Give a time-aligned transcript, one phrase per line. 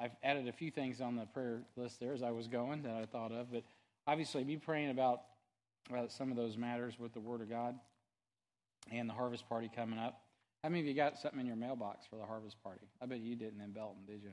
[0.00, 2.94] I've added a few things on the prayer list there as I was going that
[2.94, 3.64] I thought of, but
[4.06, 5.20] obviously be praying about
[5.94, 7.74] uh, some of those matters with the Word of God
[8.90, 10.22] and the harvest party coming up.
[10.62, 12.86] How many of you got something in your mailbox for the harvest party?
[13.02, 14.32] I bet you didn't in Belton, did you?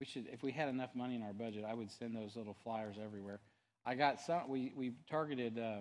[0.00, 2.56] We should, if we had enough money in our budget, I would send those little
[2.64, 3.40] flyers everywhere.
[3.86, 4.48] I got some.
[4.48, 5.80] We we targeted uh,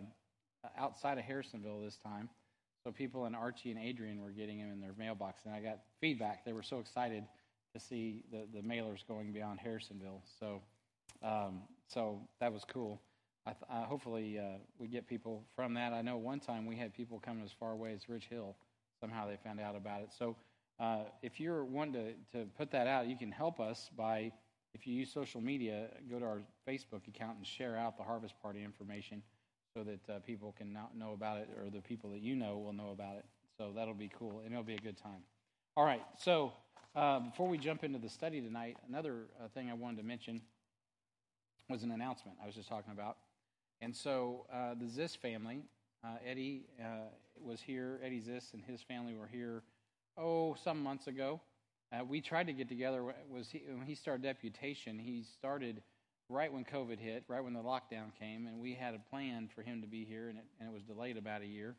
[0.77, 2.29] outside of Harrisonville this time,
[2.83, 5.79] so people in Archie and Adrian were getting them in their mailbox, and I got
[6.01, 6.45] feedback.
[6.45, 7.23] They were so excited
[7.73, 10.21] to see the the mailers going beyond Harrisonville.
[10.39, 10.61] So
[11.23, 13.01] um, so that was cool.
[13.45, 15.93] I th- uh, hopefully uh, we get people from that.
[15.93, 18.55] I know one time we had people coming as far away as Rich Hill.
[18.99, 20.09] Somehow they found out about it.
[20.17, 20.35] So
[20.79, 24.31] uh, if you're wanting to, to put that out, you can help us by,
[24.73, 28.35] if you use social media, go to our Facebook account and share out the Harvest
[28.41, 29.21] Party information
[29.75, 32.73] so that uh, people can know about it or the people that you know will
[32.73, 33.25] know about it.
[33.57, 35.23] So that'll be cool and it'll be a good time.
[35.75, 36.53] All right, so
[36.95, 40.41] uh, before we jump into the study tonight, another uh, thing I wanted to mention
[41.69, 43.17] was an announcement I was just talking about.
[43.81, 45.63] And so uh, the Ziss family,
[46.03, 46.65] uh, Eddie
[47.41, 49.63] was here, Eddie Ziss and his family were here
[50.17, 51.41] oh, some months ago.
[51.91, 53.03] Uh, we tried to get together.
[53.29, 54.97] Was he, when he started deputation?
[54.97, 55.81] He started
[56.29, 59.61] right when COVID hit, right when the lockdown came, and we had a plan for
[59.61, 61.75] him to be here, and it, and it was delayed about a year.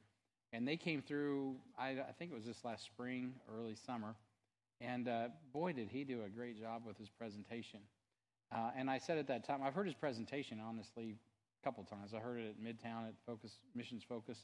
[0.53, 1.57] And they came through.
[1.77, 4.15] I, I think it was this last spring, early summer,
[4.85, 7.81] and uh, boy, did he do a great job with his presentation.
[8.55, 11.17] Uh, and I said at that time, I've heard his presentation honestly
[11.63, 12.13] a couple times.
[12.15, 14.39] I heard it at Midtown at Focus Missions Focus.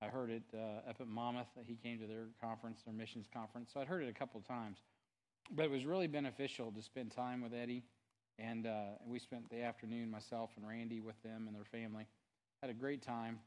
[0.00, 1.48] I heard it uh, up at Monmouth.
[1.56, 3.70] That he came to their conference, their missions conference.
[3.72, 4.78] So I'd heard it a couple times.
[5.50, 7.82] But it was really beneficial to spend time with Eddie.
[8.38, 12.06] And uh, we spent the afternoon, myself and Randy, with them and their family.
[12.62, 13.40] Had a great time.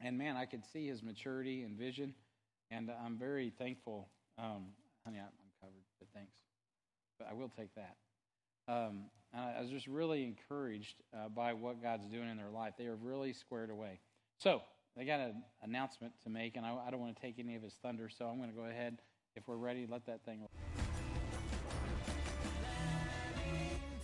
[0.00, 2.14] And man, I could see his maturity and vision.
[2.70, 4.08] And I'm very thankful.
[4.38, 4.66] Um,
[5.04, 5.28] honey, I'm
[5.60, 6.32] covered, but thanks.
[7.18, 7.96] But I will take that.
[8.66, 12.74] Um, I was just really encouraged uh, by what God's doing in their life.
[12.78, 14.00] They are really squared away.
[14.38, 14.62] So,
[14.96, 17.62] they got an announcement to make, and I, I don't want to take any of
[17.62, 18.98] his thunder, so I'm going to go ahead.
[19.34, 20.46] If we're ready, let that thing.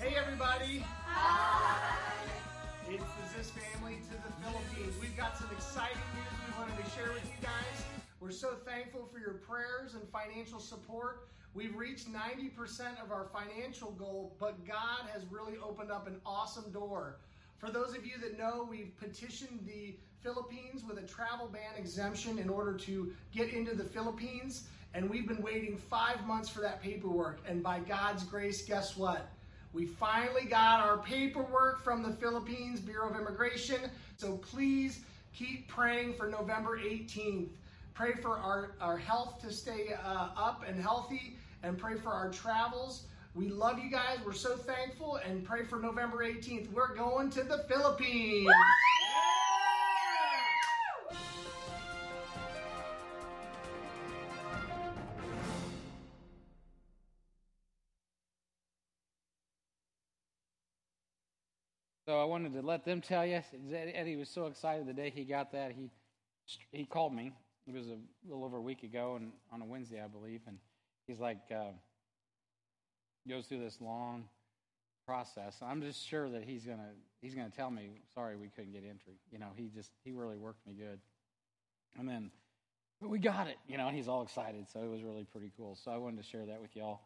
[0.01, 0.85] Hey, everybody.
[1.07, 1.97] Hi.
[2.89, 4.97] It's the Ziss family to the Philippines.
[5.01, 8.10] We've got some exciting news we wanted to share with you guys.
[8.21, 11.27] We're so thankful for your prayers and financial support.
[11.55, 16.71] We've reached 90% of our financial goal, but God has really opened up an awesome
[16.71, 17.17] door.
[17.57, 22.39] For those of you that know, we've petitioned the Philippines with a travel ban exemption
[22.39, 24.69] in order to get into the Philippines.
[24.93, 27.41] And we've been waiting five months for that paperwork.
[27.49, 29.31] And by God's grace, guess what?
[29.73, 33.81] We finally got our paperwork from the Philippines Bureau of Immigration.
[34.19, 35.01] So please
[35.33, 37.49] keep praying for November 18th.
[37.95, 42.31] Pray for our, our health to stay uh, up and healthy and pray for our
[42.31, 43.05] travels.
[43.35, 44.19] We love you guys.
[44.25, 46.73] We're so thankful and pray for November 18th.
[46.73, 48.49] We're going to the Philippines.
[62.11, 63.41] So I wanted to let them tell you.
[63.73, 65.71] Eddie was so excited the day he got that.
[65.71, 65.91] He
[66.73, 67.33] he called me.
[67.75, 67.99] It was a
[68.29, 70.41] little over a week ago, and on a Wednesday, I believe.
[70.47, 70.59] And
[71.07, 71.73] he's like, uh,
[73.29, 74.25] goes through this long
[75.07, 75.57] process.
[75.63, 79.15] I'm just sure that he's gonna he's gonna tell me, sorry, we couldn't get entry.
[79.31, 80.99] You know, he just he really worked me good.
[81.99, 82.31] And then
[83.01, 84.67] we got it, you know, and he's all excited.
[84.73, 85.77] So it was really pretty cool.
[85.83, 87.01] So I wanted to share that with y'all.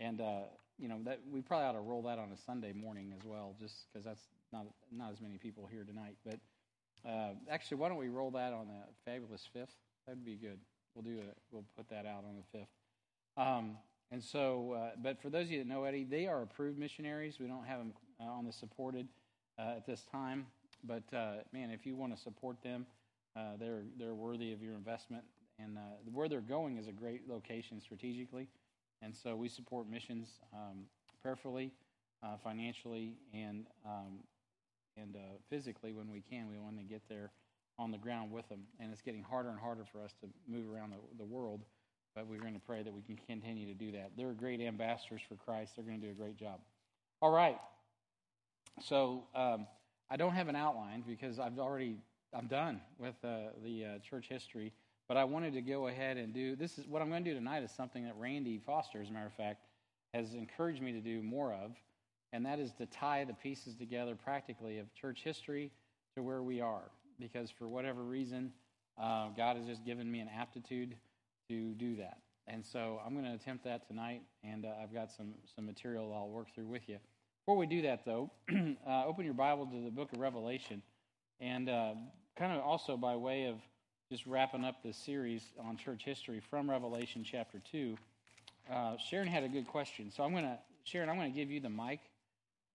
[0.00, 0.42] And uh,
[0.78, 3.54] you know that we probably ought to roll that on a Sunday morning as well,
[3.60, 6.16] just because that's not not as many people here tonight.
[6.24, 6.38] But
[7.08, 9.74] uh, actually, why don't we roll that on the fabulous fifth?
[10.06, 10.58] That'd be good.
[10.94, 11.36] We'll do it.
[11.50, 12.68] We'll put that out on the fifth.
[13.36, 13.78] Um,
[14.10, 17.38] and so, uh, but for those of you that know Eddie, they are approved missionaries.
[17.40, 19.08] We don't have them uh, on the supported
[19.58, 20.46] uh, at this time.
[20.84, 22.86] But uh, man, if you want to support them,
[23.36, 25.24] uh, they're they're worthy of your investment.
[25.58, 25.78] And
[26.12, 28.48] where they're going is a great location strategically.
[29.02, 30.86] And so we support missions um,
[31.22, 31.70] prayerfully,
[32.42, 34.18] financially, and um,
[34.96, 35.18] and uh,
[35.48, 36.48] physically when we can.
[36.50, 37.30] We want to get there
[37.78, 38.60] on the ground with them.
[38.80, 41.62] And it's getting harder and harder for us to move around the, the world,
[42.14, 44.12] but we're going to pray that we can continue to do that.
[44.16, 45.72] They're great ambassadors for Christ.
[45.76, 46.60] They're going to do a great job.
[47.20, 47.58] All right.
[48.82, 49.66] So um,
[50.10, 51.96] I don't have an outline because I've already
[52.32, 54.72] I'm done with uh, the uh, church history.
[55.06, 57.36] But I wanted to go ahead and do this is what I'm going to do
[57.36, 59.66] tonight is something that Randy Foster, as a matter of fact,
[60.14, 61.72] has encouraged me to do more of
[62.34, 65.70] and that is to tie the pieces together practically of church history
[66.16, 66.90] to where we are.
[67.18, 68.52] Because for whatever reason,
[69.00, 70.96] uh, God has just given me an aptitude
[71.48, 72.18] to do that.
[72.46, 76.12] and so I'm going to attempt that tonight, and uh, I've got some, some material
[76.14, 76.98] I'll work through with you.
[77.44, 78.30] Before we do that, though,
[78.86, 80.82] uh, open your Bible to the book of Revelation,
[81.40, 81.94] and uh,
[82.36, 83.56] kind of also by way of
[84.10, 87.96] just wrapping up this series on church history from Revelation chapter 2,
[88.70, 90.10] uh, Sharon had a good question.
[90.10, 92.00] So I'm going to, Sharon, I'm going to give you the mic.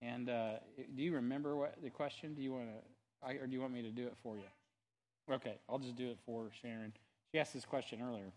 [0.01, 0.53] And uh,
[0.95, 2.33] do you remember what the question?
[2.33, 2.75] Do you want to,
[3.24, 5.33] or do you want me to do it for you?
[5.33, 6.94] Okay, I'll just do it for Sharon.
[7.31, 8.31] She asked this question earlier.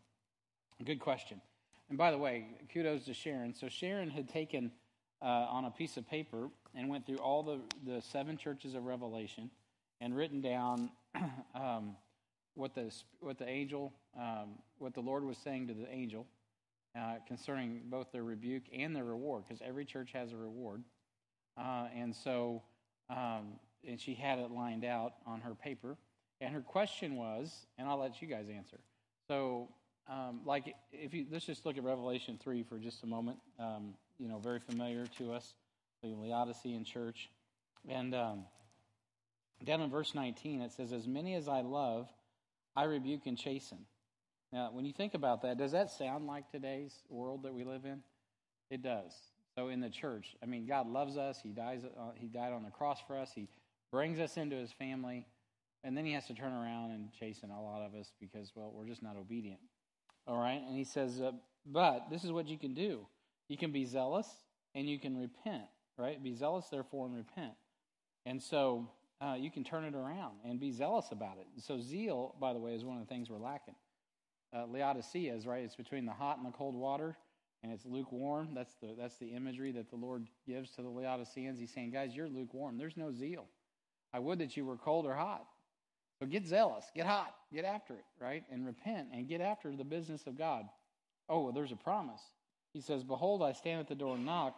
[0.84, 1.40] Good question.
[1.88, 3.54] And by the way, kudos to Sharon.
[3.54, 4.72] So Sharon had taken
[5.22, 8.84] uh, on a piece of paper and went through all the, the seven churches of
[8.84, 9.50] Revelation
[10.00, 10.90] and written down
[11.54, 11.96] um,
[12.54, 16.26] what the what the angel, um, what the Lord was saying to the angel
[16.98, 20.82] uh, concerning both their rebuke and their reward, because every church has a reward.
[21.56, 22.62] Uh, and so,
[23.10, 23.54] um,
[23.86, 25.96] and she had it lined out on her paper.
[26.40, 28.78] And her question was, and I'll let you guys answer.
[29.28, 29.68] So,
[30.08, 33.38] um, like, if you let's just look at Revelation three for just a moment.
[33.58, 35.54] Um, you know, very familiar to us,
[36.02, 37.30] the Laodicean church,
[37.88, 38.44] and um,
[39.64, 42.08] down in verse 19 it says, "As many as I love,
[42.74, 43.78] I rebuke and chasten."
[44.52, 47.84] Now, when you think about that, does that sound like today's world that we live
[47.84, 48.02] in?
[48.70, 49.12] It does.
[49.54, 51.38] So in the church, I mean, God loves us.
[51.42, 51.82] He dies.
[51.84, 53.30] Uh, he died on the cross for us.
[53.34, 53.48] He
[53.92, 55.26] brings us into His family,
[55.84, 58.72] and then He has to turn around and chasten a lot of us because, well,
[58.74, 59.60] we're just not obedient.
[60.26, 61.32] All right, and He says, uh,
[61.64, 63.06] but this is what you can do.
[63.48, 64.26] You can be zealous
[64.74, 65.64] and you can repent.
[65.98, 66.20] Right?
[66.22, 67.52] Be zealous, therefore, and repent.
[68.24, 68.88] And so
[69.20, 71.46] uh, you can turn it around and be zealous about it.
[71.62, 73.74] So zeal, by the way, is one of the things we're lacking.
[74.56, 75.62] Uh, Laodicea is right.
[75.62, 77.16] It's between the hot and the cold water
[77.62, 78.48] and it's lukewarm.
[78.54, 81.58] That's the that's the imagery that the Lord gives to the Laodiceans.
[81.58, 82.76] He's saying, guys, you're lukewarm.
[82.76, 83.46] There's no zeal.
[84.12, 85.44] I would that you were cold or hot.
[86.20, 88.44] But get zealous, get hot, get after it, right?
[88.50, 90.66] And repent and get after the business of God.
[91.28, 92.20] Oh, well, there's a promise.
[92.72, 94.54] He says, Behold, I stand at the door and knock.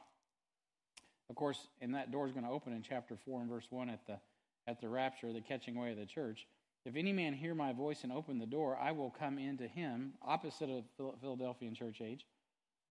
[1.31, 3.89] Of course, and that door is going to open in chapter four and verse one
[3.89, 4.19] at the
[4.67, 6.47] at the rapture, the catching away of the church.
[6.85, 10.13] If any man hear my voice and open the door, I will come into him,
[10.23, 10.85] opposite of
[11.21, 12.27] Philadelphian church age.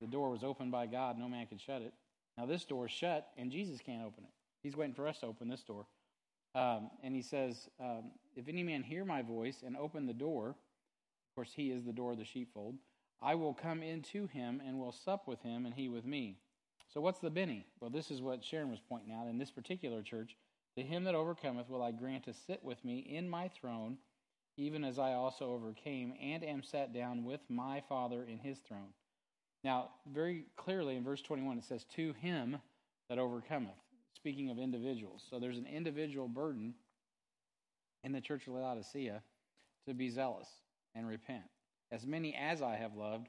[0.02, 1.94] The door was opened by God, no man could shut it.
[2.38, 4.32] Now this door is shut, and Jesus can't open it.
[4.64, 5.86] He's waiting for us to open this door.
[6.56, 10.50] Um, and he says, um, If any man hear my voice and open the door,
[10.50, 12.76] of course, he is the door of the sheepfold,
[13.22, 16.38] I will come into him and will sup with him, and he with me.
[16.94, 17.66] So, what's the Benny?
[17.80, 19.28] Well, this is what Sharon was pointing out.
[19.28, 20.36] In this particular church,
[20.78, 23.98] to him that overcometh will I grant to sit with me in my throne,
[24.58, 28.94] even as I also overcame and am sat down with my Father in his throne.
[29.64, 32.58] Now, very clearly in verse 21, it says, To him
[33.10, 33.74] that overcometh,
[34.24, 35.22] speaking of individuals.
[35.30, 36.74] So there's an individual burden
[38.06, 39.22] in the church of Laodicea
[39.86, 40.48] to be zealous
[40.96, 41.44] and repent.
[41.92, 43.28] As many as I have loved,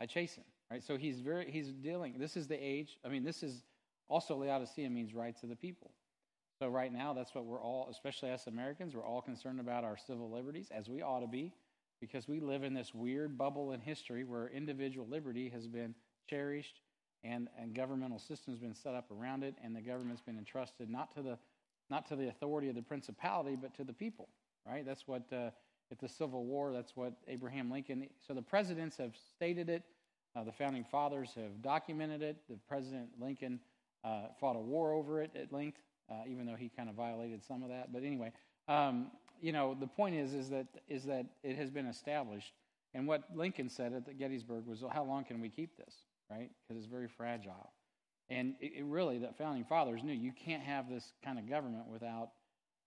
[0.00, 0.42] I chasten.
[0.68, 0.82] Right?
[0.82, 2.18] So he's very he's dealing.
[2.18, 2.98] This is the age.
[3.04, 3.62] I mean, this is
[4.08, 5.92] also Laodicea means rights of the people.
[6.58, 9.96] So right now, that's what we're all, especially us Americans, we're all concerned about our
[9.96, 11.52] civil liberties, as we ought to be
[12.00, 15.94] because we live in this weird bubble in history where individual liberty has been
[16.28, 16.80] cherished
[17.24, 21.22] and, governmental systems been set up around it and the government's been entrusted not to
[21.22, 21.38] the
[21.90, 24.28] not to the authority of the principality but to the people
[24.66, 25.50] right that's what uh,
[25.90, 29.82] at the civil war that's what abraham lincoln so the presidents have stated it
[30.36, 33.58] uh, the founding fathers have documented it the president lincoln
[34.04, 35.78] uh, fought a war over it at length
[36.10, 38.32] uh, even though he kind of violated some of that but anyway
[38.68, 39.10] um,
[39.42, 42.52] you know, the point is, is that is that it has been established.
[42.94, 45.94] And what Lincoln said at Gettysburg was, well, how long can we keep this,
[46.32, 46.50] right?
[46.66, 47.72] Because it's very fragile.
[48.28, 51.88] And it, it really, the founding fathers knew you can't have this kind of government
[51.88, 52.30] without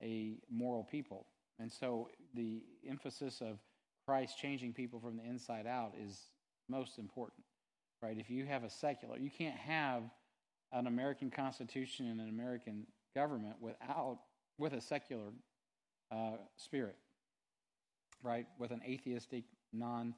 [0.02, 1.28] a moral people.
[1.60, 3.60] And so the emphasis of
[4.08, 6.20] Christ changing people from the inside out is
[6.68, 7.44] most important,
[8.02, 8.18] right?
[8.18, 10.04] If you have a secular, you can't have
[10.72, 12.86] an American Constitution and an American
[13.16, 14.20] government without
[14.58, 15.32] with a secular
[16.12, 16.96] uh, spirit,
[18.24, 18.48] right?
[18.58, 20.14] With an atheistic, non,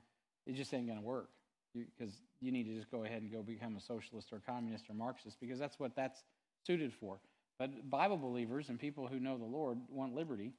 [0.45, 1.29] it just ain't going to work
[1.73, 4.89] because you, you need to just go ahead and go become a socialist or communist
[4.89, 6.23] or Marxist because that's what that's
[6.65, 7.19] suited for.
[7.59, 10.53] But Bible believers and people who know the Lord want liberty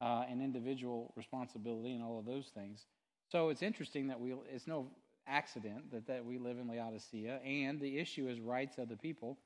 [0.00, 2.86] uh, and individual responsibility and all of those things.
[3.30, 4.90] So it's interesting that we it's no
[5.26, 9.38] accident that, that we live in Laodicea, and the issue is rights of the people.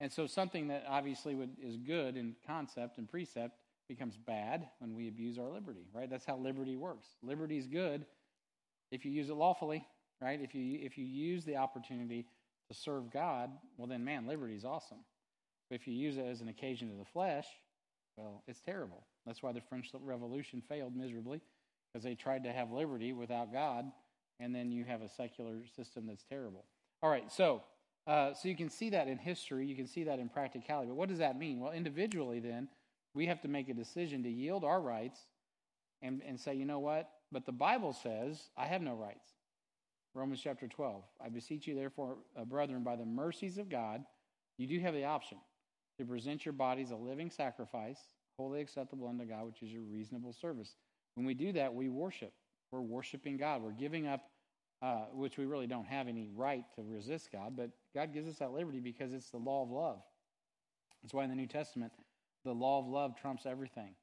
[0.00, 3.58] And so something that obviously would, is good in concept and precept
[3.88, 6.08] becomes bad when we abuse our liberty, right?
[6.08, 7.06] That's how liberty works.
[7.22, 8.04] Liberty is good
[8.90, 9.86] if you use it lawfully,
[10.20, 10.40] right?
[10.40, 12.26] If you if you use the opportunity
[12.68, 15.04] to serve God, well then man, liberty is awesome.
[15.68, 17.46] But if you use it as an occasion of the flesh,
[18.16, 19.06] well, it's terrible.
[19.26, 21.40] That's why the French Revolution failed miserably
[21.92, 23.86] because they tried to have liberty without God,
[24.38, 26.64] and then you have a secular system that's terrible.
[27.02, 27.62] All right, so
[28.06, 30.88] uh, so you can see that in history, you can see that in practicality.
[30.88, 31.58] But what does that mean?
[31.58, 32.68] Well, individually, then
[33.14, 35.18] we have to make a decision to yield our rights
[36.02, 37.10] and, and say, you know what?
[37.32, 39.26] But the Bible says I have no rights.
[40.16, 41.04] Romans chapter 12.
[41.22, 44.02] I beseech you, therefore, uh, brethren, by the mercies of God,
[44.56, 45.36] you do have the option
[45.98, 47.98] to present your bodies a living sacrifice,
[48.38, 50.74] wholly acceptable unto God, which is your reasonable service.
[51.16, 52.32] When we do that, we worship.
[52.72, 53.62] We're worshiping God.
[53.62, 54.30] We're giving up,
[54.80, 58.38] uh, which we really don't have any right to resist God, but God gives us
[58.38, 60.00] that liberty because it's the law of love.
[61.02, 61.92] That's why in the New Testament,
[62.42, 63.94] the law of love trumps everything.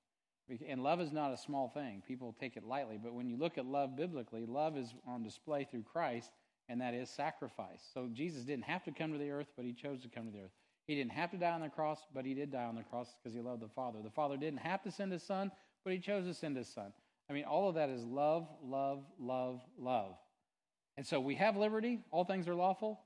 [0.68, 2.04] And love is not a small thing.
[2.08, 3.00] People take it lightly.
[3.02, 6.32] But when you look at love biblically, love is on display through Christ,
[6.68, 7.82] and that is sacrifice.
[7.94, 10.32] So Jesus didn't have to come to the earth, but he chose to come to
[10.32, 10.52] the earth.
[10.86, 13.16] He didn't have to die on the cross, but he did die on the cross
[13.22, 14.00] because he loved the Father.
[14.04, 15.50] The Father didn't have to send his Son,
[15.84, 16.92] but he chose to send his Son.
[17.30, 20.16] I mean, all of that is love, love, love, love.
[20.98, 22.00] And so we have liberty.
[22.12, 23.00] All things are lawful,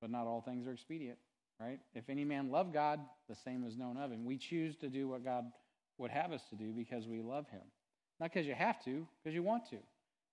[0.00, 1.18] but not all things are expedient,
[1.58, 1.80] right?
[1.94, 4.26] If any man love God, the same is known of him.
[4.26, 5.46] We choose to do what God
[5.98, 7.62] would have us to do because we love Him.
[8.20, 9.78] Not because you have to, because you want to.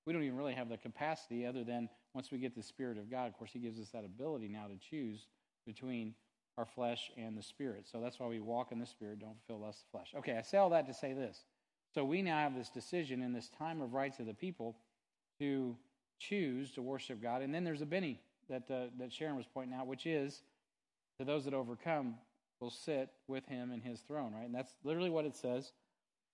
[0.05, 3.09] We don't even really have the capacity other than once we get the Spirit of
[3.09, 5.27] God, of course, He gives us that ability now to choose
[5.65, 6.13] between
[6.57, 7.87] our flesh and the Spirit.
[7.91, 10.13] So that's why we walk in the Spirit, don't fulfill less the flesh.
[10.17, 11.45] Okay, I say all that to say this.
[11.93, 14.75] So we now have this decision in this time of rights of the people
[15.39, 15.75] to
[16.19, 17.41] choose to worship God.
[17.41, 20.41] And then there's a Benny that, uh, that Sharon was pointing out, which is
[21.19, 22.15] to those that overcome,
[22.59, 24.45] will sit with him in his throne, right?
[24.45, 25.71] And that's literally what it says.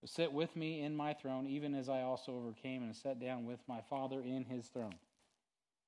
[0.05, 3.59] Sit with me in my throne, even as I also overcame and sat down with
[3.67, 4.95] my Father in his throne.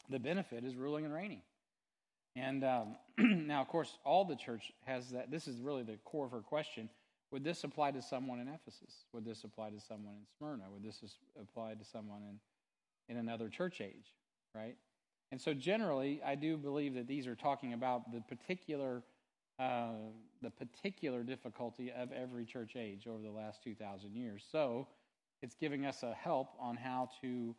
[0.09, 1.41] The benefit is ruling and reigning.
[2.35, 5.31] And um, now, of course, all the church has that.
[5.31, 6.89] This is really the core of her question.
[7.31, 9.05] Would this apply to someone in Ephesus?
[9.13, 10.63] Would this apply to someone in Smyrna?
[10.71, 11.01] Would this
[11.39, 14.15] apply to someone in, in another church age,
[14.53, 14.75] right?
[15.31, 19.01] And so, generally, I do believe that these are talking about the particular
[19.61, 19.89] uh,
[20.41, 24.43] the particular difficulty of every church age over the last 2,000 years.
[24.51, 24.87] So
[25.43, 27.55] it's giving us a help on how to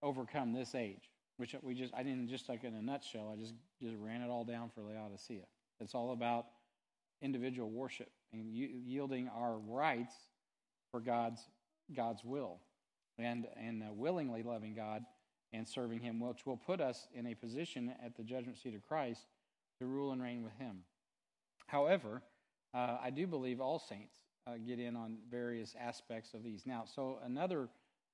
[0.00, 3.54] overcome this age, which we just, I didn't just like in a nutshell, I just,
[3.82, 5.42] just ran it all down for Laodicea.
[5.80, 6.46] It's all about
[7.20, 10.14] individual worship and yielding our rights
[10.92, 11.40] for God's,
[11.94, 12.60] God's will
[13.18, 15.02] and, and uh, willingly loving God
[15.52, 18.86] and serving Him, which will put us in a position at the judgment seat of
[18.86, 19.26] Christ
[19.80, 20.84] to rule and reign with Him.
[21.70, 22.22] However,
[22.74, 26.62] uh, I do believe all saints uh, get in on various aspects of these.
[26.66, 27.68] Now, so another,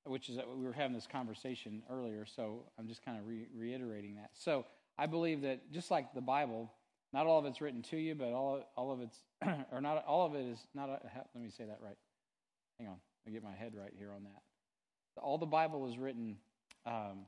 [0.04, 4.16] which is we were having this conversation earlier, so I'm just kind of re- reiterating
[4.16, 4.30] that.
[4.34, 4.66] So
[4.98, 6.70] I believe that just like the Bible,
[7.14, 9.18] not all of it's written to you, but all all of it's
[9.72, 10.90] or not all of it is not.
[10.90, 11.00] A,
[11.34, 11.96] let me say that right.
[12.78, 12.96] Hang on,
[13.26, 14.42] I get my head right here on that.
[15.22, 16.36] All the Bible is written
[16.84, 17.25] um,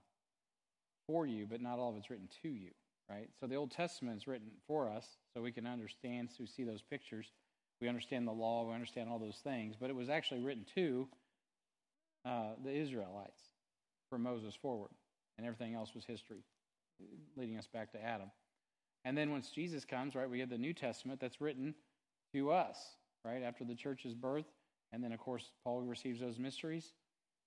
[1.06, 2.70] for you, but not all of it's written to you
[3.08, 3.28] right?
[3.40, 6.64] So the Old Testament is written for us so we can understand, so we see
[6.64, 7.26] those pictures.
[7.80, 11.06] We understand the law, we understand all those things, but it was actually written to
[12.24, 13.40] uh, the Israelites
[14.10, 14.90] from Moses forward,
[15.36, 16.42] and everything else was history,
[17.36, 18.32] leading us back to Adam.
[19.04, 21.72] And then once Jesus comes, right, we have the New Testament that's written
[22.34, 22.76] to us,
[23.24, 24.46] right, after the church's birth.
[24.90, 26.94] And then, of course, Paul receives those mysteries.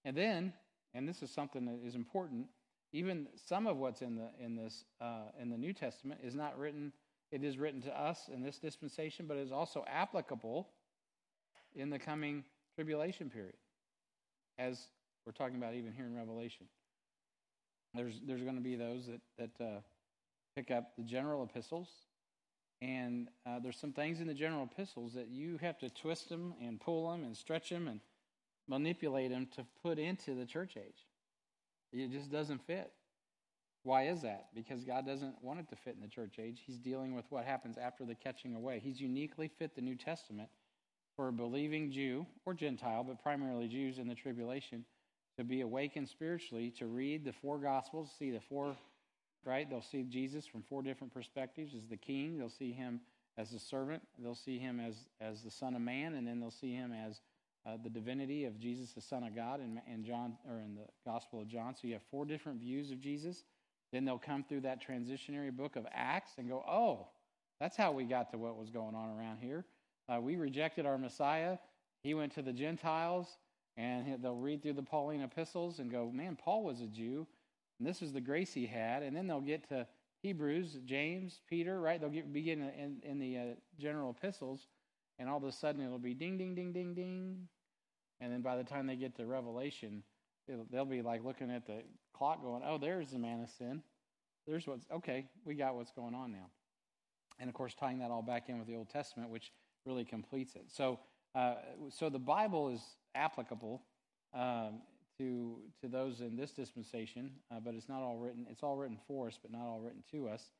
[0.05, 0.53] And then,
[0.93, 2.45] and this is something that is important,
[2.93, 6.57] even some of what's in the in this uh, in the New Testament is not
[6.57, 6.93] written.
[7.31, 10.67] It is written to us in this dispensation, but it is also applicable
[11.73, 12.43] in the coming
[12.75, 13.55] tribulation period,
[14.59, 14.87] as
[15.25, 16.67] we're talking about even here in Revelation.
[17.93, 19.79] There's there's going to be those that that uh,
[20.55, 21.87] pick up the general epistles,
[22.81, 26.53] and uh, there's some things in the general epistles that you have to twist them
[26.61, 28.01] and pull them and stretch them and
[28.67, 31.07] manipulate them to put into the church age.
[31.93, 32.91] It just doesn't fit.
[33.83, 34.49] Why is that?
[34.53, 36.61] Because God doesn't want it to fit in the church age.
[36.65, 38.79] He's dealing with what happens after the catching away.
[38.83, 40.49] He's uniquely fit the New Testament
[41.15, 44.85] for a believing Jew or Gentile, but primarily Jews in the tribulation,
[45.37, 48.75] to be awakened spiritually, to read the four Gospels, see the four,
[49.45, 49.67] right?
[49.69, 53.01] They'll see Jesus from four different perspectives as the king, they'll see him
[53.37, 56.51] as the servant, they'll see him as, as the Son of Man, and then they'll
[56.51, 57.21] see him as
[57.65, 60.85] uh, the divinity of Jesus, the Son of God, in, in John or in the
[61.05, 61.75] Gospel of John.
[61.75, 63.43] So you have four different views of Jesus.
[63.91, 67.07] Then they'll come through that transitionary book of Acts and go, "Oh,
[67.59, 69.65] that's how we got to what was going on around here.
[70.09, 71.57] Uh, we rejected our Messiah.
[72.03, 73.37] He went to the Gentiles,
[73.77, 77.27] and they'll read through the Pauline epistles and go, "Man, Paul was a Jew,
[77.79, 79.87] and this is the grace he had." And then they'll get to
[80.21, 81.99] Hebrews, James, Peter, right?
[81.99, 83.43] They'll get, begin in, in the uh,
[83.79, 84.67] general epistles
[85.21, 87.47] and all of a sudden it'll be ding, ding, ding, ding, ding.
[88.19, 90.01] And then by the time they get to Revelation,
[90.71, 91.83] they'll be like looking at the
[92.21, 93.81] clock going, oh, there's the man of sin.
[94.45, 96.51] There's what's, okay, we got what's going on now.
[97.39, 99.51] And of course, tying that all back in with the Old Testament, which
[99.87, 100.65] really completes it.
[100.67, 100.99] So,
[101.33, 101.55] uh,
[101.89, 102.81] so the Bible is
[103.15, 103.81] applicable
[104.35, 104.81] um,
[105.17, 108.45] to to those in this dispensation, uh, but it's not all written.
[108.51, 110.51] It's all written for us, but not all written to us.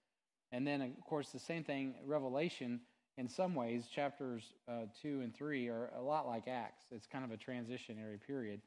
[0.51, 1.93] And then, of course, the same thing.
[2.07, 2.79] Revelation,
[3.19, 6.85] in some ways, chapters uh, two and three are a lot like Acts.
[6.91, 8.61] It's kind of a transitionary period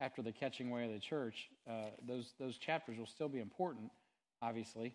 [0.00, 1.48] after the catching away of the church.
[1.68, 3.90] Uh, those those chapters will still be important,
[4.42, 4.94] obviously,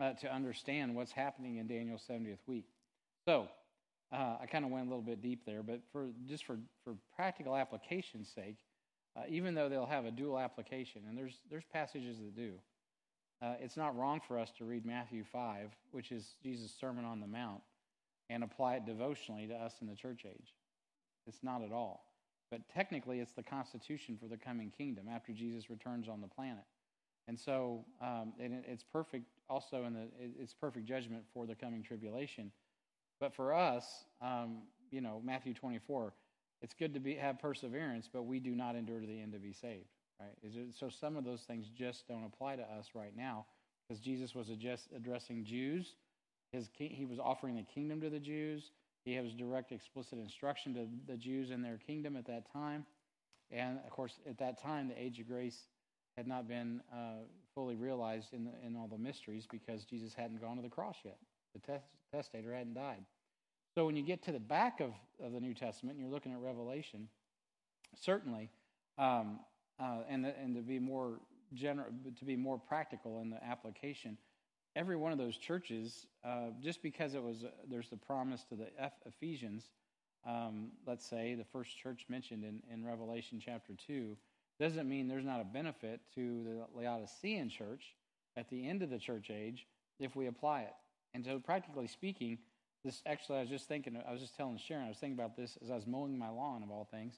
[0.00, 2.66] uh, to understand what's happening in Daniel's 70th week.
[3.26, 3.48] So.
[4.14, 6.96] Uh, I kind of went a little bit deep there, but for just for, for
[7.16, 8.58] practical application's sake,
[9.16, 12.52] uh, even though they'll have a dual application, and there's, there's passages that do.
[13.42, 17.20] Uh, it's not wrong for us to read Matthew 5, which is Jesus' Sermon on
[17.20, 17.60] the Mount,
[18.30, 20.54] and apply it devotionally to us in the church age.
[21.26, 22.04] It's not at all.
[22.52, 26.64] But technically, it's the constitution for the coming kingdom after Jesus returns on the planet.
[27.26, 31.82] And so um, and it's perfect also in the it's perfect judgment for the coming
[31.82, 32.52] tribulation.
[33.20, 33.86] But for us,
[34.20, 36.12] um, you know, Matthew 24,
[36.60, 39.38] it's good to be have perseverance, but we do not endure to the end to
[39.38, 39.88] be saved.
[40.20, 40.36] Right?
[40.42, 43.46] It, so some of those things just don't apply to us right now
[43.88, 45.94] because Jesus was just addressing Jews.
[46.52, 48.72] His he was offering the kingdom to the Jews.
[49.04, 52.86] He has direct, explicit instruction to the Jews in their kingdom at that time.
[53.50, 55.58] And of course, at that time, the age of grace
[56.16, 60.40] had not been uh, fully realized in, the, in all the mysteries because Jesus hadn't
[60.40, 61.18] gone to the cross yet.
[61.54, 61.80] The
[62.12, 63.04] testator hadn't died.
[63.74, 64.92] So when you get to the back of,
[65.22, 67.08] of the New Testament and you're looking at Revelation,
[67.98, 68.50] certainly,
[68.98, 69.40] um,
[69.80, 71.20] uh, and, and to be more
[71.54, 74.16] general, to be more practical in the application,
[74.76, 78.56] every one of those churches, uh, just because it was, uh, there's the promise to
[78.56, 78.68] the
[79.06, 79.70] Ephesians,
[80.26, 84.16] um, let's say the first church mentioned in, in Revelation chapter 2,
[84.60, 87.94] doesn't mean there's not a benefit to the Laodicean church
[88.36, 89.66] at the end of the church age
[89.98, 90.74] if we apply it.
[91.14, 92.38] And so, practically speaking,
[92.84, 94.00] this actually, I was just thinking.
[94.06, 94.86] I was just telling Sharon.
[94.86, 97.14] I was thinking about this as I was mowing my lawn, of all things.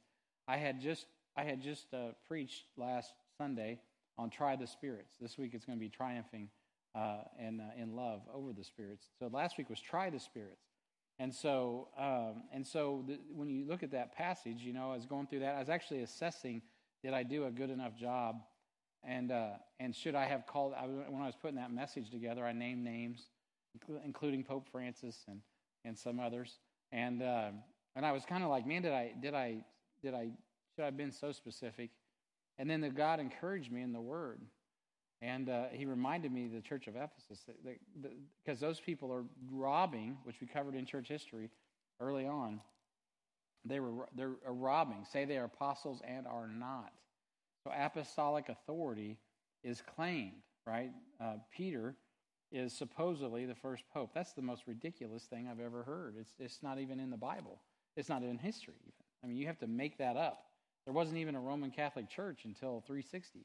[0.47, 3.81] I had just I had just uh, preached last Sunday
[4.19, 5.15] on try the spirits.
[5.21, 6.49] This week it's going to be triumphing
[6.95, 9.07] uh, and uh, in love over the spirits.
[9.19, 10.63] So last week was try the spirits,
[11.19, 14.97] and so um, and so the, when you look at that passage, you know, I
[14.97, 15.57] was going through that.
[15.57, 16.63] I was actually assessing
[17.03, 18.37] did I do a good enough job,
[19.03, 20.73] and uh, and should I have called?
[20.75, 23.29] I, when I was putting that message together, I named names,
[24.05, 25.41] including Pope Francis and
[25.85, 26.59] and some others.
[26.93, 27.51] And uh,
[27.95, 29.59] and I was kind of like, man, did I did I
[30.03, 30.31] did I
[30.75, 31.91] should I have been so specific?
[32.57, 34.41] And then the God encouraged me in the Word,
[35.23, 37.45] and uh, He reminded me the Church of Ephesus
[38.45, 41.51] because those people are robbing, which we covered in church history
[42.01, 42.61] early on.
[43.65, 45.07] They were they're robbing.
[45.11, 46.93] Say they are apostles and are not.
[47.65, 49.17] So apostolic authority
[49.63, 50.91] is claimed, right?
[51.19, 51.97] Uh, Peter
[52.53, 54.11] is supposedly the first pope.
[54.15, 56.15] That's the most ridiculous thing I've ever heard.
[56.21, 57.61] It's, it's not even in the Bible,
[57.97, 58.93] it's not in history, even.
[59.23, 60.45] I mean, you have to make that up.
[60.85, 63.41] There wasn't even a Roman Catholic Church until 360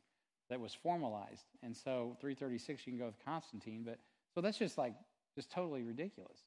[0.50, 1.46] that was formalized.
[1.64, 3.84] And so 336, you can go with Constantine.
[3.86, 4.00] But
[4.34, 4.94] so that's just like,
[5.36, 6.40] just totally ridiculous.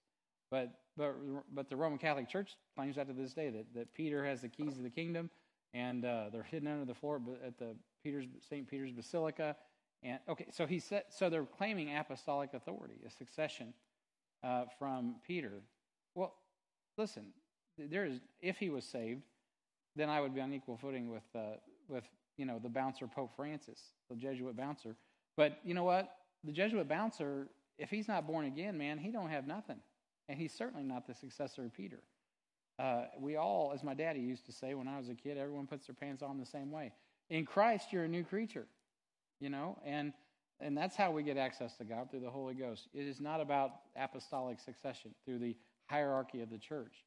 [0.50, 1.16] But, but,
[1.54, 4.48] but the Roman Catholic Church claims that to this day that, that Peter has the
[4.48, 5.30] keys of the kingdom
[5.72, 8.68] and uh, they're hidden under the floor at the Peter's, St.
[8.68, 9.56] Peter's Basilica
[10.02, 13.72] and okay, so he said, so they're claiming apostolic authority, a succession
[14.42, 15.60] uh, from Peter.
[16.14, 16.34] Well,
[16.98, 17.26] listen,
[17.78, 19.22] there is if he was saved,
[19.94, 21.56] then I would be on equal footing with uh,
[21.88, 22.04] with
[22.36, 24.96] you know the bouncer Pope Francis, the Jesuit bouncer.
[25.36, 26.14] But you know what?
[26.44, 29.78] The Jesuit bouncer, if he's not born again, man, he don't have nothing,
[30.28, 32.00] and he's certainly not the successor of Peter.
[32.78, 35.66] Uh, we all, as my daddy used to say when I was a kid, everyone
[35.66, 36.92] puts their pants on the same way.
[37.30, 38.66] In Christ, you're a new creature
[39.42, 40.12] you know, and
[40.60, 42.86] and that's how we get access to God through the Holy Ghost.
[42.94, 47.04] It is not about apostolic succession through the hierarchy of the church.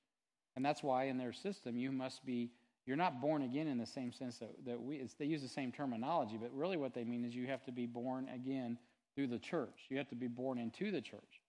[0.57, 2.51] And that's why in their system you must be
[2.85, 5.71] you're not born again in the same sense that, that we they use the same
[5.71, 8.77] terminology, but really what they mean is you have to be born again
[9.15, 9.85] through the church.
[9.89, 11.41] You have to be born into the church.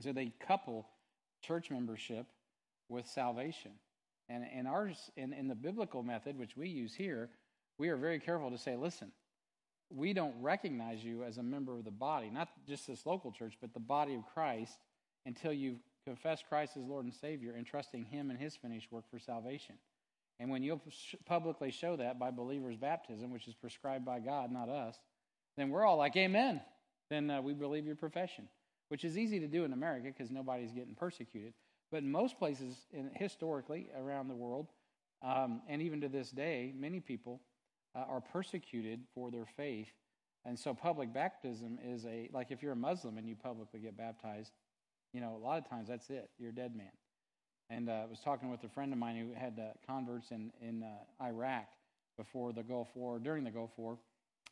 [0.00, 0.86] So they couple
[1.42, 2.26] church membership
[2.88, 3.72] with salvation.
[4.28, 7.30] And in ours in, in the biblical method, which we use here,
[7.78, 9.12] we are very careful to say, listen,
[9.88, 13.54] we don't recognize you as a member of the body, not just this local church,
[13.60, 14.78] but the body of Christ,
[15.24, 19.04] until you've confessed Christ as Lord and Savior and trusting Him and His finished work
[19.10, 19.76] for salvation.
[20.40, 20.80] And when you
[21.26, 24.96] publicly show that by believers' baptism, which is prescribed by God, not us,
[25.56, 26.60] then we're all like, Amen.
[27.10, 28.48] Then uh, we believe your profession,
[28.88, 31.54] which is easy to do in America because nobody's getting persecuted.
[31.92, 34.68] But in most places, in, historically around the world,
[35.22, 37.42] um, and even to this day, many people
[37.94, 39.88] uh, are persecuted for their faith
[40.44, 43.96] And so public baptism is a like if you're a Muslim and you publicly get
[43.96, 44.52] baptized,
[45.12, 46.30] you know, a lot of times that's it.
[46.38, 46.92] You're a dead man.
[47.68, 50.52] And uh, I was talking with a friend of mine who had uh, converts in
[50.60, 51.66] in uh, Iraq
[52.16, 53.98] before the Gulf War, during the Gulf War,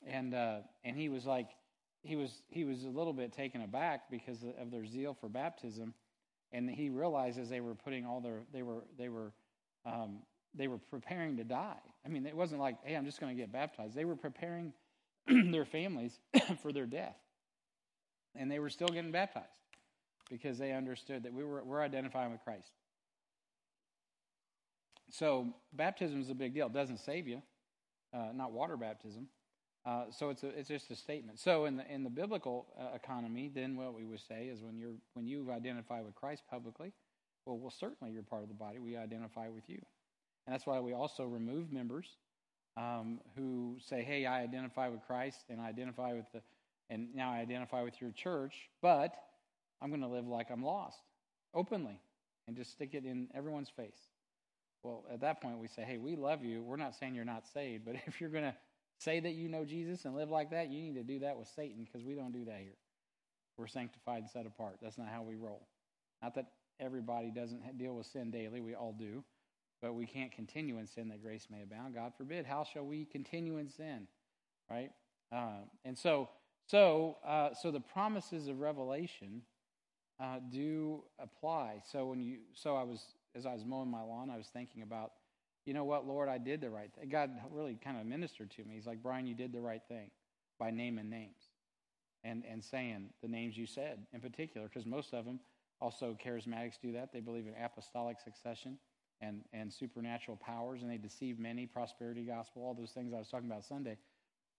[0.06, 1.48] and uh, and he was like,
[2.02, 5.94] he was he was a little bit taken aback because of their zeal for baptism,
[6.52, 9.32] and he realized as they were putting all their they were they were
[9.86, 10.18] um,
[10.54, 11.80] they were preparing to die.
[12.04, 13.94] I mean, it wasn't like, hey, I'm just going to get baptized.
[13.94, 14.72] They were preparing
[15.26, 16.18] their families
[16.62, 17.16] for their death,
[18.34, 19.46] and they were still getting baptized
[20.30, 22.72] because they understood that we were we're identifying with Christ.
[25.14, 26.66] So baptism is a big deal.
[26.66, 27.40] It doesn't save you,
[28.12, 29.28] uh, not water baptism.
[29.86, 31.38] Uh, so it's a, it's just a statement.
[31.38, 34.76] So in the in the biblical uh, economy, then what we would say is when
[34.76, 36.92] you're when you identify with Christ publicly,
[37.46, 38.78] well, well, certainly you're part of the body.
[38.80, 39.80] We identify with you,
[40.46, 42.08] and that's why we also remove members
[42.76, 46.40] um, who say, "Hey, I identify with Christ, and I identify with the,
[46.90, 49.14] and now I identify with your church, but
[49.80, 51.02] I'm going to live like I'm lost,
[51.52, 52.00] openly,
[52.48, 54.13] and just stick it in everyone's face."
[54.84, 56.62] Well, at that point, we say, "Hey, we love you.
[56.62, 58.54] We're not saying you're not saved, but if you're going to
[58.98, 61.48] say that you know Jesus and live like that, you need to do that with
[61.48, 62.76] Satan because we don't do that here.
[63.56, 64.76] We're sanctified and set apart.
[64.82, 65.66] That's not how we roll.
[66.22, 66.46] Not that
[66.80, 69.24] everybody doesn't deal with sin daily, we all do.
[69.80, 71.94] But we can't continue in sin that grace may abound.
[71.94, 72.46] God forbid.
[72.46, 74.06] How shall we continue in sin?
[74.70, 74.90] Right?
[75.30, 76.28] Uh, and so,
[76.66, 79.42] so, uh, so the promises of Revelation
[80.20, 81.82] uh, do apply.
[81.90, 83.00] So when you, so I was,
[83.34, 85.12] as I was mowing my lawn, I was thinking about
[85.66, 87.08] you know what, Lord, I did the right thing.
[87.08, 88.74] God really kind of ministered to me.
[88.74, 90.10] He's like, Brian, you did the right thing
[90.58, 91.40] by naming names
[92.22, 95.40] and, and saying the names you said in particular, because most of them,
[95.80, 97.12] also charismatics do that.
[97.12, 98.78] They believe in apostolic succession
[99.20, 103.28] and, and supernatural powers, and they deceive many, prosperity gospel, all those things I was
[103.28, 103.98] talking about Sunday.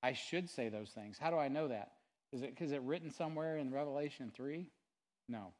[0.03, 1.17] I should say those things.
[1.17, 1.93] How do I know that?
[2.31, 4.69] Is it because it written somewhere in Revelation 3?
[5.29, 5.53] No.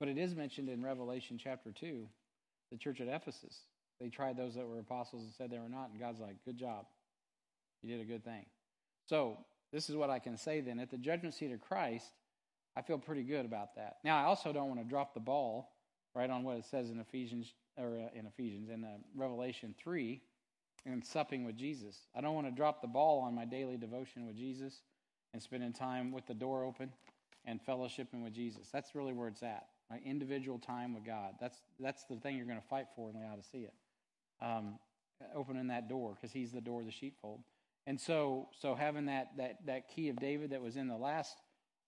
[0.00, 2.08] But it is mentioned in Revelation chapter 2,
[2.72, 3.60] the church at Ephesus.
[4.00, 6.56] They tried those that were apostles and said they were not, and God's like, good
[6.56, 6.86] job.
[7.82, 8.46] You did a good thing.
[9.06, 9.36] So,
[9.72, 10.80] this is what I can say then.
[10.80, 12.06] At the judgment seat of Christ,
[12.76, 13.98] I feel pretty good about that.
[14.02, 15.70] Now, I also don't want to drop the ball
[16.14, 20.20] right on what it says in Ephesians, or uh, in Ephesians, in uh, Revelation 3,
[20.86, 21.98] and supping with Jesus.
[22.16, 24.80] I don't want to drop the ball on my daily devotion with Jesus
[25.34, 26.90] and spending time with the door open
[27.44, 28.68] and fellowshipping with Jesus.
[28.72, 29.66] That's really where it's at.
[29.90, 30.00] Right?
[30.04, 31.34] Individual time with God.
[31.40, 33.70] That's that's the thing you're going to fight for in Laodicea
[34.40, 34.78] um,
[35.34, 37.40] opening that door because he's the door of the sheepfold.
[37.86, 41.36] And so, so having that that that key of David that was in the last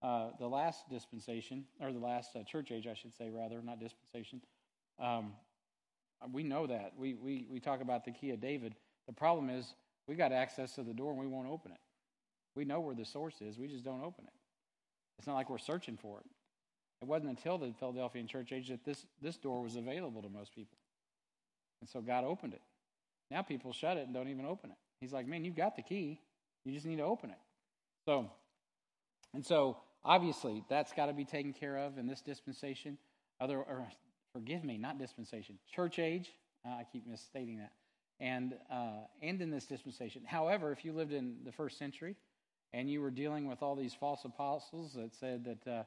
[0.03, 3.79] uh, the last dispensation or the last uh, church age, I should say, rather not
[3.79, 4.41] dispensation.
[4.99, 5.35] Um,
[6.33, 8.75] we know that we we we talk about the key of David.
[9.07, 9.75] The problem is
[10.07, 11.81] we got access to the door and we won't open it.
[12.55, 14.33] We know where the source is, we just don't open it.
[15.19, 16.27] It's not like we're searching for it.
[17.03, 20.55] It wasn't until the Philadelphian church age that this this door was available to most
[20.55, 20.79] people.
[21.81, 22.63] And so God opened it.
[23.29, 24.77] Now people shut it and don't even open it.
[25.01, 26.21] He's like, man, you've got the key.
[26.65, 27.39] You just need to open it.
[28.07, 28.31] So,
[29.35, 32.99] and so obviously that's got to be taken care of in this dispensation.
[33.41, 33.89] Other, or
[34.33, 36.31] forgive me, not dispensation, church age.
[36.65, 37.73] Uh, I keep misstating that.
[38.21, 40.23] And uh, and in this dispensation.
[40.25, 42.15] However, if you lived in the first century
[42.73, 45.83] and you were dealing with all these false apostles that said that uh,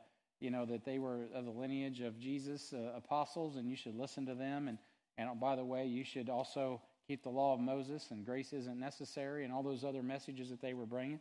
[0.45, 3.95] you know that they were of the lineage of Jesus uh, apostles and you should
[3.95, 4.77] listen to them and
[5.17, 8.53] and oh, by the way, you should also keep the law of Moses and grace
[8.53, 11.19] isn't necessary and all those other messages that they were bringing.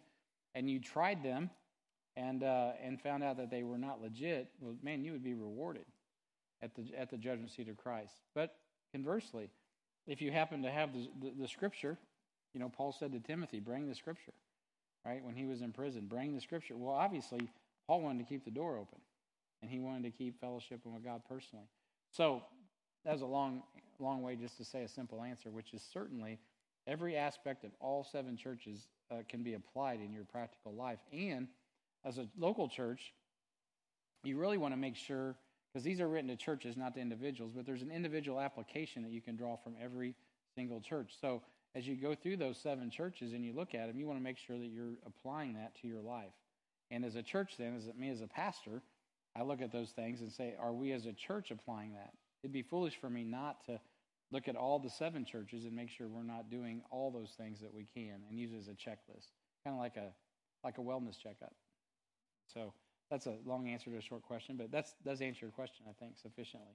[0.55, 1.51] And you tried them
[2.17, 5.35] and, uh, and found out that they were not legit, well, man, you would be
[5.35, 5.85] rewarded
[6.63, 8.15] at the, at the judgment seat of Christ.
[8.35, 8.57] But
[8.93, 9.51] conversely,
[10.07, 11.99] if you happen to have the, the, the scripture,
[12.53, 14.33] you know, Paul said to Timothy, bring the scripture,
[15.05, 15.25] right?
[15.25, 16.77] When he was in prison, bring the scripture.
[16.77, 17.49] Well, obviously,
[17.87, 18.99] Paul wanted to keep the door open,
[19.65, 21.65] and he wanted to keep fellowshipping with God personally.
[22.11, 22.43] So
[23.07, 23.63] that was a long,
[23.99, 26.39] long way just to say a simple answer, which is certainly
[26.87, 30.99] every aspect of all seven churches uh, can be applied in your practical life.
[31.15, 31.49] And
[32.05, 33.15] as a local church,
[34.23, 35.35] you really want to make sure,
[35.73, 39.13] because these are written to churches, not to individuals, but there's an individual application that
[39.13, 40.15] you can draw from every
[40.55, 41.15] single church.
[41.19, 41.41] So
[41.75, 44.23] as you go through those seven churches and you look at them, you want to
[44.23, 46.35] make sure that you're applying that to your life.
[46.91, 48.83] And as a church, then, as me as a pastor,
[49.37, 52.13] I look at those things and say, are we as a church applying that?
[52.43, 53.81] It'd be foolish for me not to
[54.31, 57.61] look at all the seven churches and make sure we're not doing all those things
[57.61, 59.29] that we can and use it as a checklist,
[59.65, 60.13] kind of like a
[60.63, 61.55] like a wellness checkup.
[62.53, 62.73] So
[63.11, 65.93] that's a long answer to a short question, but that does answer your question, I
[65.93, 66.75] think, sufficiently.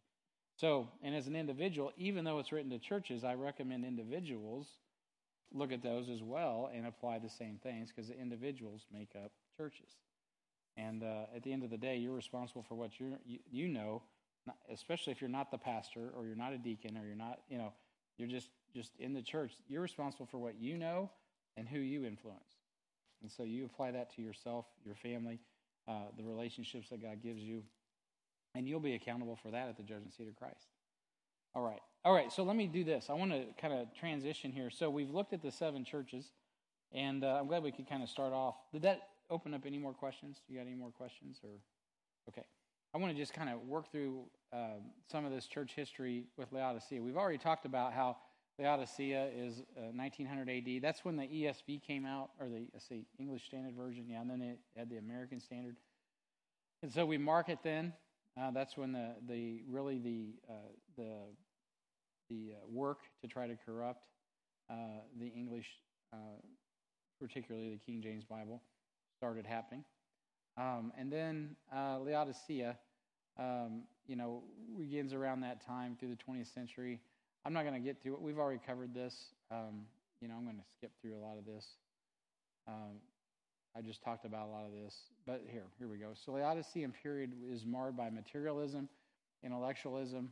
[0.58, 4.68] So, and as an individual, even though it's written to churches, I recommend individuals
[5.52, 9.32] look at those as well and apply the same things because the individuals make up
[9.58, 9.90] churches.
[10.80, 13.18] And uh, at the end of the day, you're responsible for what you
[13.52, 14.02] you know,
[14.72, 17.58] especially if you're not the pastor or you're not a deacon or you're not, you
[17.58, 17.74] know,
[18.18, 19.54] you're just just in the church.
[19.68, 21.10] You're responsible for what you know
[21.58, 22.56] and who you influence.
[23.22, 25.40] And so you apply that to yourself, your family,
[25.88, 27.64] uh, the relationships that God gives you,
[28.56, 30.68] and you'll be accountable for that at the judgment seat of Christ.
[31.54, 31.82] All right.
[32.06, 32.32] All right.
[32.32, 33.08] So let me do this.
[33.10, 34.70] I want to kind of transition here.
[34.70, 36.32] So we've looked at the seven churches,
[36.94, 38.56] and uh, I'm glad we could kind of start off.
[38.72, 40.42] Did that open up any more questions?
[40.48, 41.40] You got any more questions?
[41.44, 41.52] Or
[42.30, 42.44] okay.
[42.94, 46.52] I want to just kind of work through um, some of this church history with
[46.52, 47.02] Laodicea.
[47.02, 48.18] We've already talked about how
[48.58, 50.82] Laodicea is uh, 1900 AD.
[50.82, 54.06] That's when the ESV came out, or the let's see, English Standard Version.
[54.10, 55.76] Yeah, and then it had the American Standard.
[56.82, 57.94] And so we mark it then.
[58.40, 60.54] Uh, that's when the, the really the uh,
[60.98, 61.14] the
[62.30, 64.06] the uh, work to try to corrupt
[64.70, 65.68] uh, the English,
[66.14, 66.40] uh,
[67.20, 68.62] particularly the King James Bible,
[69.20, 69.84] started happening.
[70.58, 72.78] Um, and then Laodicea,
[73.38, 74.44] um, you know,
[74.78, 77.02] begins around that time through the 20th century.
[77.46, 78.22] I'm not going to get through it.
[78.22, 79.34] We've already covered this.
[79.52, 79.86] Um,
[80.22, 81.66] you know, I'm going to skip through a lot of this.
[82.66, 83.02] Um,
[83.76, 84.96] I just talked about a lot of this,
[85.28, 86.12] but here, here we go.
[86.14, 88.88] So Laodicean period is marred by materialism,
[89.44, 90.32] intellectualism,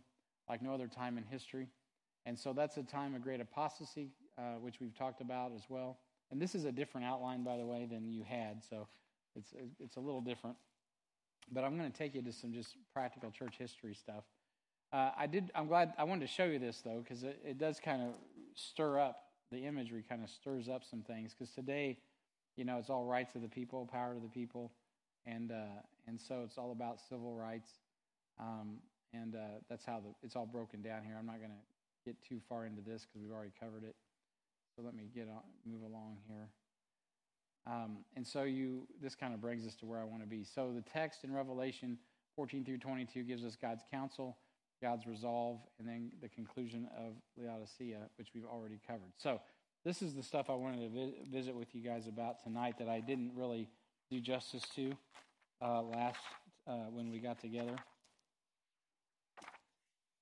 [0.50, 1.68] like no other time in history,
[2.26, 5.98] and so that's a time of great apostasy, uh, which we've talked about as well.
[6.32, 8.88] And this is a different outline, by the way, than you had, so
[9.36, 10.58] it's it's a little different.
[11.52, 14.24] But I'm going to take you to some just practical church history stuff.
[14.92, 15.52] Uh, I did.
[15.56, 15.94] I'm glad.
[15.98, 18.10] I wanted to show you this though, because it, it does kind of
[18.56, 20.04] stir up the imagery.
[20.08, 21.34] Kind of stirs up some things.
[21.34, 21.98] Because today,
[22.58, 24.72] you know, it's all rights of the people, power to the people,
[25.26, 27.70] and uh, and so it's all about civil rights.
[28.40, 28.78] Um,
[29.14, 31.16] and uh, that's how the, it's all broken down here.
[31.18, 31.64] I'm not going to
[32.06, 33.96] get too far into this because we've already covered it.
[34.78, 36.50] So let me get on, move along here.
[37.66, 40.46] Um, and so you, this kind of brings us to where I want to be.
[40.46, 41.98] So the text in Revelation
[42.38, 44.38] 14 through 22 gives us God's counsel
[44.82, 49.12] God's resolve, and then the conclusion of Laodicea, which we've already covered.
[49.18, 49.42] So,
[49.84, 52.90] this is the stuff I wanted to vi- visit with you guys about tonight that
[52.90, 53.70] I didn't really
[54.12, 54.92] do justice to
[55.62, 56.20] uh, last
[56.68, 57.76] uh, when we got together.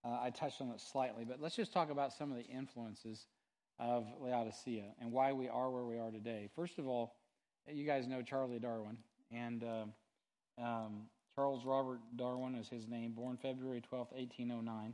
[0.03, 3.25] Uh, I touched on it slightly, but let's just talk about some of the influences
[3.79, 6.49] of Laodicea and why we are where we are today.
[6.55, 7.15] First of all,
[7.71, 8.97] you guys know Charlie Darwin,
[9.31, 11.03] and uh, um,
[11.35, 14.93] Charles Robert Darwin is his name, born February 12, 1809,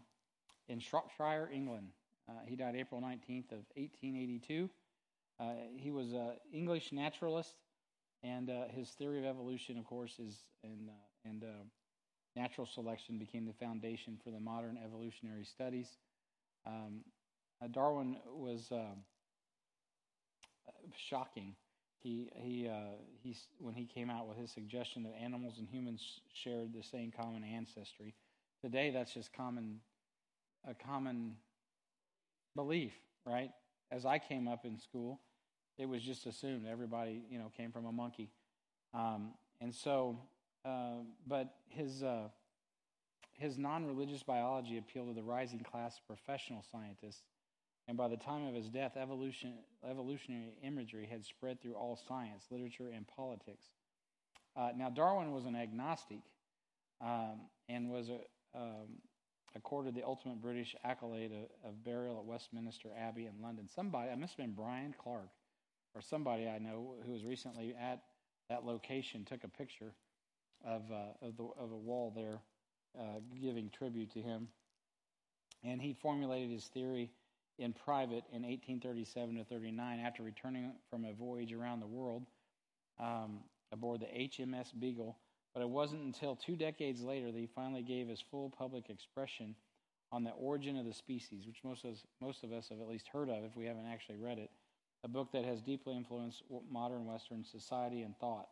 [0.70, 1.88] in Shropshire, England.
[2.30, 4.70] Uh, he died April 19th of 1882.
[5.40, 7.56] Uh, he was an English naturalist,
[8.24, 11.48] and uh, his theory of evolution, of course, is and uh, and uh,
[12.36, 15.88] natural selection became the foundation for the modern evolutionary studies.
[16.66, 17.02] Um,
[17.64, 18.72] uh, Darwin was
[20.98, 21.56] shocking
[22.02, 26.22] he he uh, he when he came out with his suggestion that animals and humans
[26.34, 28.16] shared the same common ancestry.
[28.62, 29.80] Today, that's just common
[30.68, 31.36] a common
[32.56, 32.94] belief,
[33.26, 33.52] right?
[33.92, 35.20] As I came up in school,
[35.78, 38.32] it was just assumed everybody you know came from a monkey,
[38.96, 40.18] um, and so
[40.66, 42.30] uh, but his uh,
[43.34, 47.22] his non-religious biology appealed to the rising class of professional scientists
[47.88, 49.56] and by the time of his death, evolution,
[49.90, 53.66] evolutionary imagery had spread through all science, literature, and politics.
[54.56, 56.22] Uh, now, Darwin was an agnostic
[57.02, 58.20] um, and was a,
[58.58, 59.00] um,
[59.56, 63.68] accorded the ultimate British accolade of, of, burial at Westminster Abbey in London.
[63.68, 65.30] Somebody, I must have been Brian Clark,
[65.96, 68.02] or somebody I know who was recently at
[68.50, 69.94] that location, took a picture
[70.66, 72.40] of, uh, of, the, of a wall there
[72.98, 74.48] uh, giving tribute to him.
[75.64, 77.12] And he formulated his theory
[77.62, 82.26] in private in 1837 to 39 after returning from a voyage around the world
[83.00, 83.40] um,
[83.72, 85.18] aboard the HMS Beagle.
[85.54, 89.56] But it wasn't until two decades later that he finally gave his full public expression
[90.12, 92.88] on the origin of the species, which most of us, most of us have at
[92.88, 94.50] least heard of if we haven't actually read it.
[95.04, 98.48] A book that has deeply influenced modern Western society and thought.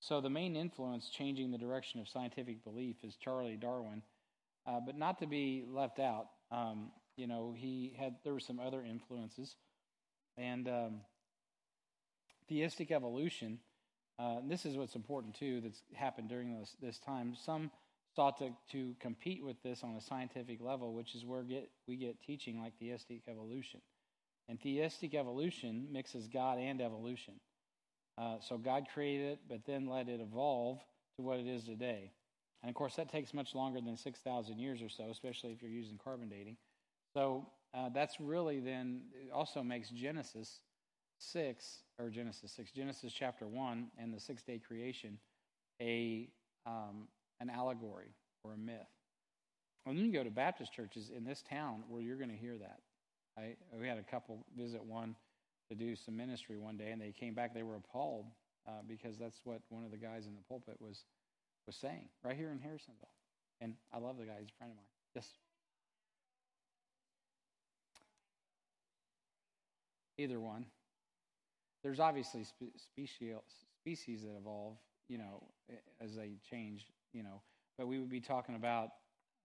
[0.00, 4.02] So, the main influence changing the direction of scientific belief is Charlie Darwin,
[4.66, 6.28] uh, but not to be left out.
[6.50, 9.56] Um, you know, he had there were some other influences,
[10.36, 11.00] and um,
[12.48, 13.58] theistic evolution.
[14.18, 15.60] Uh, this is what's important too.
[15.60, 17.34] That's happened during this this time.
[17.44, 17.70] Some
[18.14, 21.96] sought to to compete with this on a scientific level, which is where get we
[21.96, 23.80] get teaching like theistic evolution.
[24.48, 27.34] And theistic evolution mixes God and evolution.
[28.16, 30.78] Uh, so God created it, but then let it evolve
[31.16, 32.12] to what it is today.
[32.62, 35.70] And of course, that takes much longer than 6,000 years or so, especially if you're
[35.70, 36.56] using carbon dating.
[37.16, 39.00] So uh, that's really then
[39.32, 40.60] also makes Genesis
[41.18, 45.16] 6, or Genesis 6, Genesis chapter 1 and the six day creation
[45.80, 46.28] a
[46.66, 47.08] um,
[47.40, 48.12] an allegory
[48.44, 48.92] or a myth.
[49.84, 52.80] When you go to Baptist churches in this town where you're going to hear that.
[53.38, 55.16] I, we had a couple visit one
[55.70, 57.54] to do some ministry one day, and they came back.
[57.54, 58.26] They were appalled
[58.68, 61.04] uh, because that's what one of the guys in the pulpit was
[61.66, 63.08] was saying right here in Harrisonville.
[63.62, 64.84] And I love the guy; he's a friend of mine.
[65.14, 65.45] Yes.
[70.18, 70.66] Either one.
[71.82, 73.34] There's obviously spe- species
[73.80, 74.76] species that evolve,
[75.08, 75.42] you know,
[76.00, 77.42] as they change, you know.
[77.78, 78.88] But we would be talking about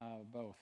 [0.01, 0.55] uh, both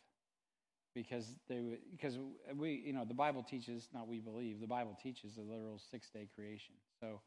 [0.95, 2.17] because they would, because
[2.55, 6.09] we you know the Bible teaches not we believe the Bible teaches the literal six
[6.09, 6.75] day creation.
[6.99, 7.21] So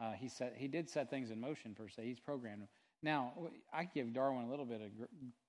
[0.00, 2.04] uh, he set he did set things in motion per se.
[2.04, 2.68] He's programmed.
[3.02, 3.32] Now
[3.72, 5.04] I give Darwin a little bit of gr-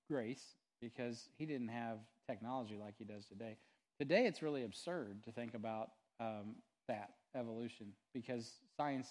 [0.09, 3.57] grace because he didn't have technology like he does today.
[3.99, 5.89] Today it's really absurd to think about
[6.19, 6.55] um,
[6.89, 9.07] that evolution because science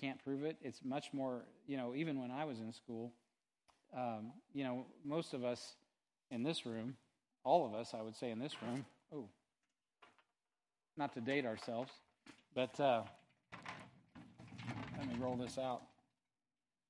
[0.00, 0.56] can't prove it.
[0.62, 3.12] It's much more you know even when I was in school,
[3.96, 5.74] um, you know most of us
[6.30, 6.96] in this room
[7.46, 8.84] all of us, I would say, in this room.
[9.14, 9.28] Oh,
[10.96, 11.92] not to date ourselves,
[12.56, 13.02] but uh,
[14.98, 15.82] let me roll this out.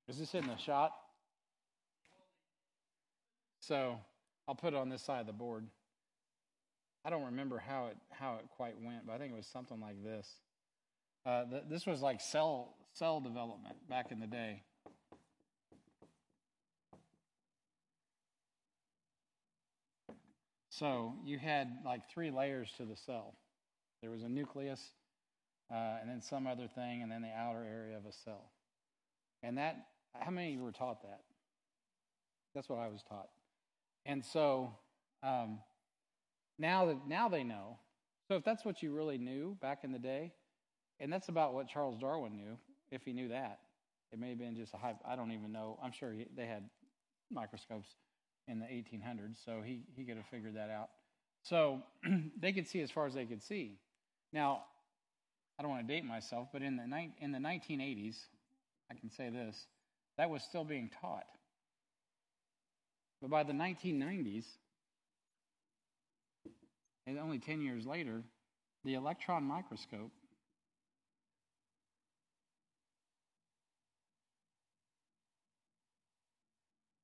[0.08, 0.92] Is this in the shot?
[3.60, 3.98] So
[4.48, 5.66] I'll put it on this side of the board.
[7.07, 9.81] I don't remember how it how it quite went, but I think it was something
[9.81, 10.29] like this.
[11.25, 14.64] Uh, th- this was like cell cell development back in the day.
[20.69, 23.35] So you had like three layers to the cell.
[24.03, 24.90] There was a nucleus,
[25.71, 28.51] uh, and then some other thing, and then the outer area of a cell.
[29.45, 29.77] And that,
[30.19, 31.21] how many of you were taught that?
[32.55, 33.29] That's what I was taught.
[34.05, 34.75] And so
[35.23, 35.61] um,
[36.59, 37.79] now that now they know.
[38.29, 40.33] So if that's what you really knew back in the day,
[40.99, 42.59] and that's about what Charles Darwin knew,
[42.90, 43.61] if he knew that,
[44.12, 44.95] it may have been just a high.
[45.05, 45.79] I don't even know.
[45.83, 46.69] I'm sure he, they had
[47.31, 47.88] microscopes
[48.49, 50.88] in the 1800s, so he, he could have figured that out.
[51.42, 51.83] So
[52.40, 53.79] they could see as far as they could see.
[54.33, 54.62] Now,
[55.59, 58.16] I don't want to date myself, but in the, ni- in the 1980s,
[58.90, 59.66] I can say this,
[60.19, 61.27] that was still being taught.
[63.21, 64.45] But by the 1990s,
[67.07, 68.23] and only 10 years later,
[68.85, 70.12] the electron microscope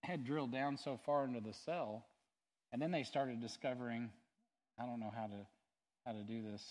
[0.02, 2.04] had drilled down so far into the cell,
[2.72, 4.10] and then they started discovering
[4.78, 5.46] I don't know how to
[6.06, 6.62] how to do this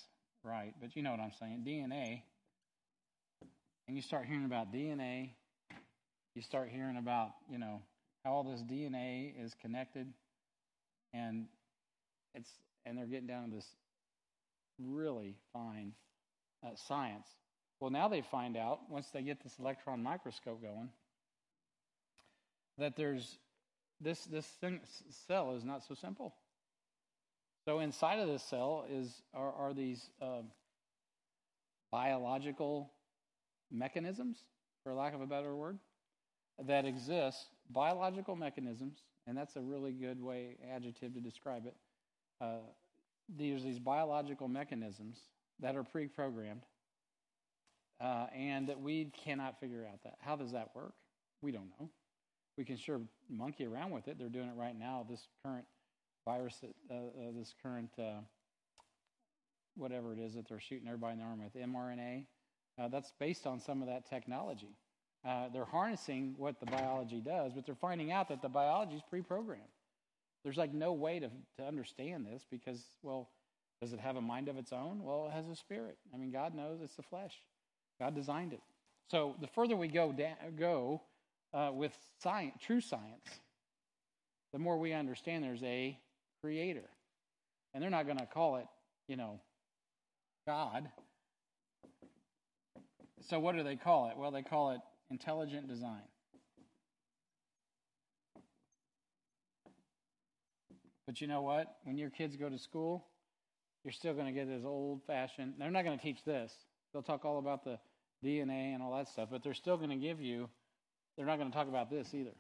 [0.44, 2.24] right, but you know what I'm saying, DNA.
[3.88, 5.32] And you start hearing about DNA,
[6.36, 7.82] you start hearing about, you know,
[8.24, 10.08] how all this DNA is connected
[11.14, 11.48] and
[12.34, 12.50] it's
[12.86, 13.68] and they're getting down to this
[14.80, 15.94] really fine
[16.66, 17.28] uh, science.
[17.80, 20.90] Well, now they find out once they get this electron microscope going
[22.78, 23.38] that there's
[24.00, 24.80] this this thing,
[25.28, 26.34] cell is not so simple.
[27.66, 30.42] So inside of this cell is are, are these uh,
[31.92, 32.92] biological
[33.72, 34.38] mechanisms,
[34.84, 35.78] for lack of a better word,
[36.66, 37.48] that exist.
[37.70, 41.76] Biological mechanisms, and that's a really good way adjective to describe it.
[42.42, 42.58] Uh,
[43.30, 45.20] there's these biological mechanisms
[45.60, 46.64] that are pre-programmed,
[48.02, 50.16] uh, and that we cannot figure out that.
[50.20, 50.94] How does that work?
[51.42, 51.90] We don't know
[52.58, 54.18] we can sure monkey around with it.
[54.20, 55.06] They're doing it right now.
[55.10, 55.66] This current
[56.26, 56.98] virus, uh, uh,
[57.36, 58.20] this current uh,
[59.76, 62.26] whatever it is that they're shooting everybody in the arm with, mRNA,
[62.80, 64.76] uh, that's based on some of that technology.
[65.54, 69.64] They're harnessing what the biology does, but they're finding out that the biology is pre-programmed.
[70.44, 73.30] There's like no way to to understand this because, well,
[73.82, 75.04] does it have a mind of its own?
[75.04, 75.98] Well, it has a spirit.
[76.14, 77.34] I mean, God knows it's the flesh.
[78.00, 78.62] God designed it.
[79.10, 81.02] So the further we go da- go
[81.54, 83.40] uh, with science, true science,
[84.54, 85.98] the more we understand there's a
[86.42, 86.90] creator.
[87.74, 88.66] And they're not going to call it,
[89.08, 89.40] you know,
[90.46, 90.90] God.
[93.30, 94.18] So what do they call it?
[94.18, 96.02] Well, they call it intelligent design.
[101.12, 101.76] But you know what?
[101.84, 103.06] When your kids go to school,
[103.84, 105.56] you're still going to get this old fashioned.
[105.60, 106.54] They're not going to teach this.
[106.94, 107.80] They'll talk all about the
[108.24, 110.48] DNA and all that stuff, but they're still going to give you
[111.18, 112.32] they're not going to talk about this either.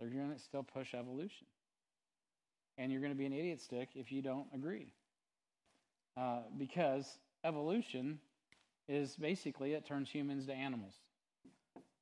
[0.00, 1.46] They're going to still push evolution.
[2.76, 4.92] And you're going to be an idiot stick if you don't agree.
[6.16, 7.06] Uh, because
[7.44, 8.18] evolution
[8.88, 10.94] is basically, it turns humans to animals.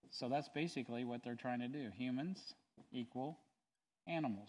[0.08, 1.90] So that's basically what they're trying to do.
[1.98, 2.54] Humans
[2.92, 3.40] equal
[4.06, 4.48] animals.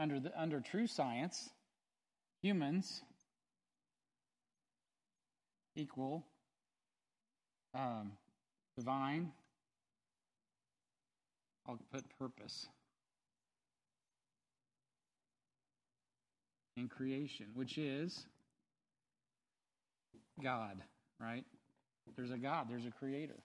[0.00, 1.50] Under the under true science,
[2.42, 3.02] humans
[5.76, 6.24] equal
[7.74, 8.12] um,
[8.76, 9.32] divine.
[11.68, 12.66] I'll put purpose
[16.76, 18.26] in creation, which is
[20.42, 20.82] God,
[21.20, 21.44] right?
[22.16, 22.66] There's a God.
[22.68, 23.36] There's a creator.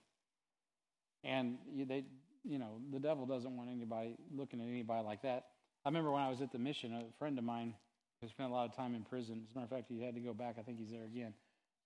[1.22, 2.04] And they,
[2.44, 5.44] you know, the devil doesn't want anybody looking at anybody like that.
[5.86, 7.72] I remember when I was at the mission, a friend of mine
[8.20, 9.44] who spent a lot of time in prison.
[9.48, 10.56] As a matter of fact, he had to go back.
[10.58, 11.32] I think he's there again.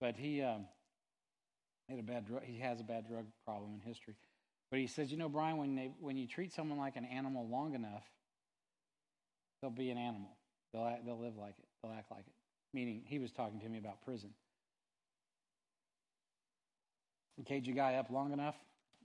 [0.00, 0.64] But he um,
[1.86, 2.44] had a bad drug.
[2.44, 4.14] He has a bad drug problem in history.
[4.70, 7.46] But he says, you know, Brian, when they when you treat someone like an animal
[7.46, 8.04] long enough,
[9.60, 10.30] they'll be an animal.
[10.72, 11.68] They'll they'll live like it.
[11.82, 12.32] They'll act like it.
[12.72, 14.30] Meaning, he was talking to me about prison.
[17.36, 18.56] You cage a guy up long enough,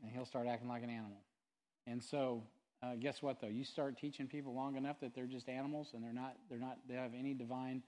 [0.02, 1.20] and he'll start acting like an animal.
[1.86, 2.44] And so,
[2.86, 3.42] uh, guess what?
[3.42, 6.36] Though you start teaching people long enough that they're just animals, and they're not.
[6.50, 6.78] They're not.
[6.88, 7.82] They have any divine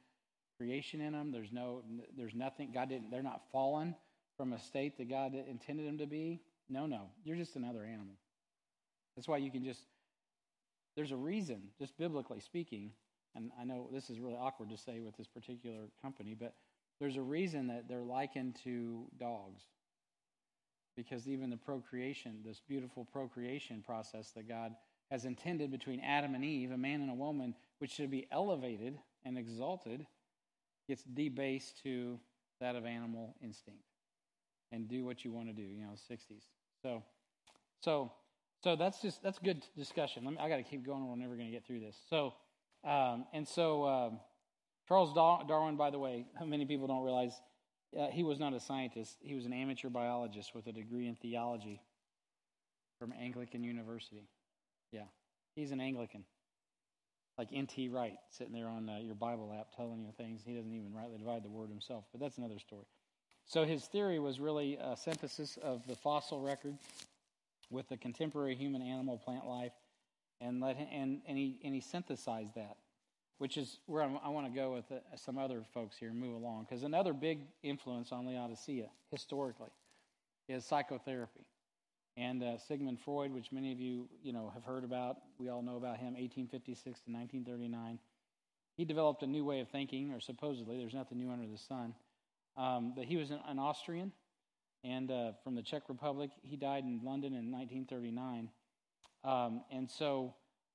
[0.57, 1.31] creation in them.
[1.31, 1.83] There's no.
[2.17, 2.71] There's nothing.
[2.73, 3.11] God didn't.
[3.11, 3.95] They're not fallen
[4.37, 6.41] from a state that God intended them to be.
[6.69, 7.09] No, no.
[7.23, 8.15] You're just another animal.
[9.15, 9.81] That's why you can just.
[10.95, 12.91] There's a reason, just biblically speaking,
[13.35, 16.55] and I know this is really awkward to say with this particular company, but
[16.99, 19.61] there's a reason that they're likened to dogs
[20.95, 24.73] because even the procreation, this beautiful procreation process that God
[25.11, 28.97] has intended between Adam and Eve, a man and a woman, which should be elevated
[29.25, 30.05] and exalted,
[30.87, 32.19] gets debased to
[32.59, 33.83] that of animal instinct
[34.71, 36.43] and do what you want to do, you know, 60s.
[36.81, 37.03] So,
[37.81, 38.11] so,
[38.63, 40.25] so that's just, that's good discussion.
[40.25, 41.07] Me, I got to keep going.
[41.07, 41.95] We're never going to get through this.
[42.09, 42.33] So,
[42.83, 44.19] um, and so, um,
[44.87, 47.33] Charles Darwin, by the way, many people don't realize
[47.97, 49.17] uh, he was not a scientist.
[49.21, 51.81] He was an amateur biologist with a degree in theology
[52.99, 54.27] from Anglican University.
[54.91, 55.03] Yeah,
[55.55, 56.23] he's an Anglican.
[57.37, 57.89] Like N.T.
[57.89, 60.41] Wright sitting there on uh, your Bible app telling you things.
[60.45, 62.85] He doesn't even rightly divide the word himself, but that's another story.
[63.45, 66.77] So his theory was really a synthesis of the fossil record
[67.69, 69.73] with the contemporary human animal plant life,
[70.41, 72.77] and let him, and and he and he synthesized that
[73.37, 76.19] which is where I'm, i want to go with uh, some other folks here and
[76.19, 76.65] move along.
[76.67, 79.69] Because another big influence on Laodicea historically
[80.47, 81.45] is psychotherapy.
[82.17, 85.61] And uh, Sigmund Freud, which many of you you know have heard about, we all
[85.61, 87.99] know about him, 1856 to 1939.
[88.75, 91.93] He developed a new way of thinking, or supposedly, there's nothing new under the sun.
[92.57, 94.11] Um, but he was an, an Austrian,
[94.83, 96.31] and uh, from the Czech Republic.
[96.41, 98.49] He died in London in 1939,
[99.23, 100.33] um, and so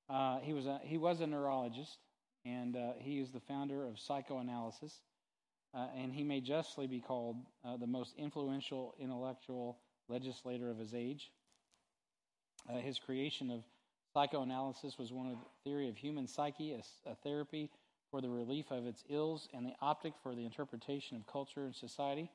[0.09, 1.97] uh, he was a, he was a neurologist,
[2.45, 5.01] and uh, he is the founder of psychoanalysis.
[5.75, 7.35] Uh, and he may justly be called
[7.65, 11.31] uh, the most influential intellectual legislator of his age.
[12.69, 13.63] Uh, his creation of
[14.13, 17.69] psychoanalysis was one of the theory of human psyche, a, a therapy
[18.11, 21.75] for the relief of its ills, and the optic for the interpretation of culture and
[21.75, 22.29] society.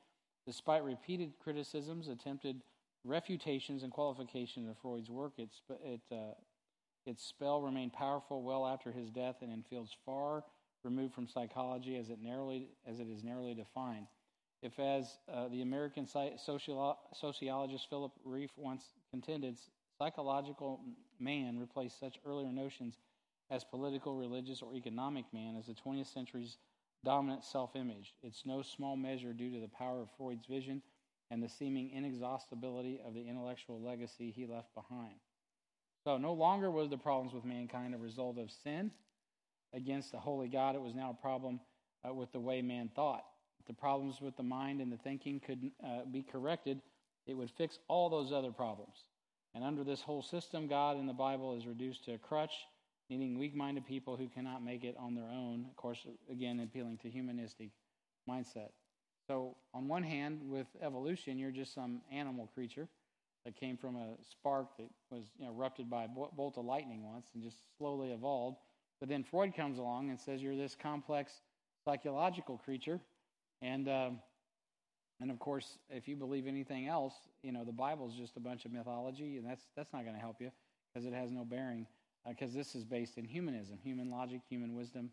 [0.45, 2.61] Despite repeated criticisms, attempted
[3.05, 5.49] refutations, and qualifications of Freud's work, it,
[5.83, 6.33] it uh,
[7.05, 10.43] its spell remained powerful well after his death and in fields far
[10.83, 14.07] removed from psychology as it, narrowly, as it is narrowly defined.
[14.61, 19.57] If, as uh, the American sociolo- sociologist Philip Rieff once contended,
[19.97, 20.81] psychological
[21.19, 22.97] man replaced such earlier notions
[23.49, 26.57] as political, religious, or economic man as the 20th century's
[27.05, 28.13] dominant self image.
[28.21, 30.81] It's no small measure due to the power of Freud's vision
[31.31, 35.15] and the seeming inexhaustibility of the intellectual legacy he left behind.
[36.03, 38.91] So no longer was the problems with mankind a result of sin
[39.73, 40.75] against the holy God.
[40.75, 41.59] It was now a problem
[42.07, 43.23] uh, with the way man thought.
[43.69, 46.81] The problems with the mind and the thinking could uh, be corrected,
[47.27, 48.95] it would fix all those other problems.
[49.53, 52.53] And under this whole system, God in the Bible is reduced to a crutch,
[53.11, 55.65] needing weak minded people who cannot make it on their own.
[55.69, 55.99] Of course,
[56.31, 57.69] again, appealing to humanistic
[58.27, 58.69] mindset.
[59.27, 62.87] So, on one hand, with evolution, you're just some animal creature
[63.45, 67.03] that came from a spark that was you know, erupted by a bolt of lightning
[67.03, 68.57] once and just slowly evolved.
[68.99, 71.33] But then Freud comes along and says you're this complex
[71.85, 72.99] psychological creature,
[73.61, 74.19] and um,
[75.21, 78.65] and of course, if you believe anything else, you know the Bible's just a bunch
[78.65, 80.51] of mythology, and that's that's not going to help you
[80.93, 81.85] because it has no bearing.
[82.27, 85.09] Because uh, this is based in humanism, human logic, human wisdom,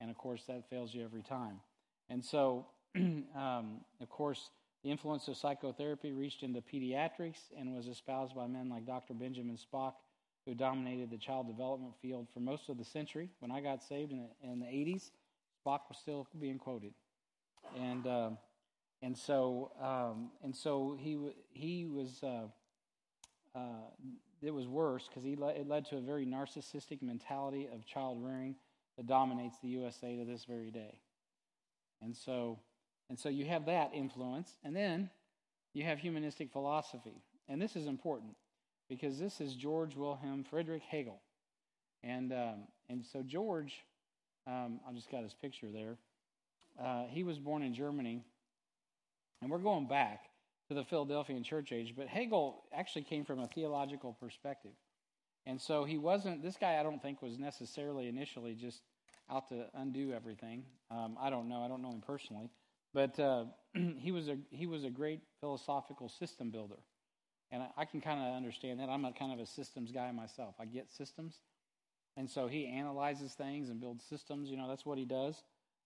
[0.00, 1.60] and of course that fails you every time.
[2.08, 4.50] And so, um, of course,
[4.82, 9.14] the influence of psychotherapy reached into pediatrics and was espoused by men like Dr.
[9.14, 9.94] Benjamin Spock,
[10.46, 13.28] who dominated the child development field for most of the century.
[13.40, 15.10] When I got saved in the, in the 80s,
[15.64, 16.92] Spock was still being quoted.
[17.76, 18.30] And, uh,
[19.02, 21.18] and, so, um, and so he,
[21.50, 22.46] he was, uh,
[23.54, 23.90] uh,
[24.42, 28.54] it was worse because le- it led to a very narcissistic mentality of child rearing
[28.96, 31.00] that dominates the USA to this very day.
[32.02, 32.58] And so,
[33.08, 35.10] and so you have that influence, and then
[35.74, 37.22] you have humanistic philosophy.
[37.48, 38.34] And this is important
[38.88, 41.20] because this is George Wilhelm Friedrich Hegel.
[42.02, 43.84] And, um, and so George,
[44.46, 45.96] um, I just got his picture there.
[46.82, 48.22] Uh, he was born in Germany,
[49.42, 50.24] and we're going back
[50.68, 54.72] to the Philadelphian church age, but Hegel actually came from a theological perspective.
[55.46, 58.82] And so he wasn't, this guy I don't think was necessarily initially just
[59.30, 60.64] out to undo everything.
[60.90, 62.50] Um, I don't know, I don't know him personally.
[62.92, 63.44] But uh,
[63.98, 66.78] he, was a, he was a great philosophical system builder.
[67.50, 68.90] And I, I can kind of understand that.
[68.90, 70.54] I'm a kind of a systems guy myself.
[70.60, 71.36] I get systems.
[72.16, 74.50] And so he analyzes things and builds systems.
[74.50, 75.42] You know, that's what he does.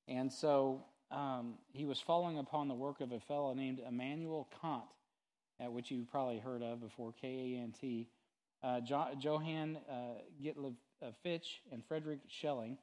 [0.08, 4.84] And so um, he was following upon the work of a fellow named Immanuel Kant,
[5.60, 8.08] uh, which you've probably heard of before, K A N T,
[8.62, 11.38] uh, jo- Johann uh, Gottlieb uh,
[11.70, 12.78] and Frederick Schelling.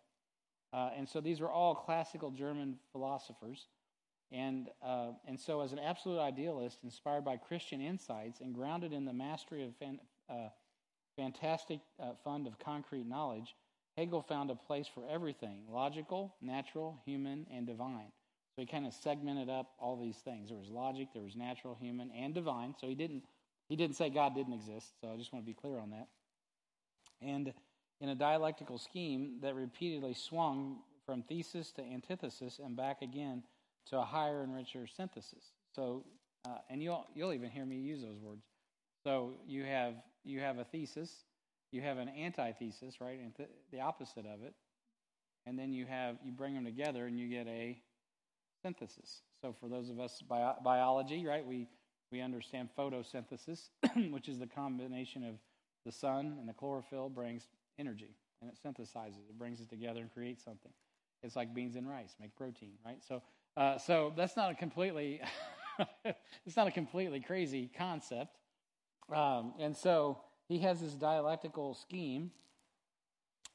[0.71, 3.67] Uh, and so these were all classical German philosophers.
[4.31, 9.03] And, uh, and so, as an absolute idealist, inspired by Christian insights and grounded in
[9.03, 9.99] the mastery of fan,
[11.17, 11.79] fantastic
[12.23, 13.55] fund of concrete knowledge,
[13.99, 18.13] Hegel found a place for everything logical, natural, human, and divine.
[18.55, 20.47] So he kind of segmented up all these things.
[20.49, 22.75] There was logic, there was natural, human, and divine.
[22.79, 23.23] So he didn't
[23.67, 24.93] he didn't say God didn't exist.
[25.01, 26.07] So I just want to be clear on that.
[27.21, 27.53] And
[27.99, 33.43] in a dialectical scheme that repeatedly swung from thesis to antithesis and back again
[33.87, 35.43] to a higher and richer synthesis.
[35.75, 36.05] So
[36.45, 38.45] uh, and you'll you'll even hear me use those words.
[39.03, 41.25] So you have you have a thesis,
[41.71, 44.53] you have an antithesis, right, and th- the opposite of it,
[45.45, 47.81] and then you have you bring them together and you get a
[48.61, 49.21] synthesis.
[49.41, 51.67] So for those of us bio- biology, right, we
[52.11, 53.69] we understand photosynthesis,
[54.11, 55.35] which is the combination of
[55.85, 57.47] the sun and the chlorophyll brings
[57.77, 59.29] energy and it synthesizes.
[59.29, 60.71] It brings it together and creates something.
[61.23, 63.03] It's like beans and rice make protein, right?
[63.07, 63.21] So,
[63.57, 65.21] uh, so that's not a completely
[66.45, 68.37] it's not a completely crazy concept.
[69.13, 70.19] Um, and so
[70.49, 72.31] he has this dialectical scheme,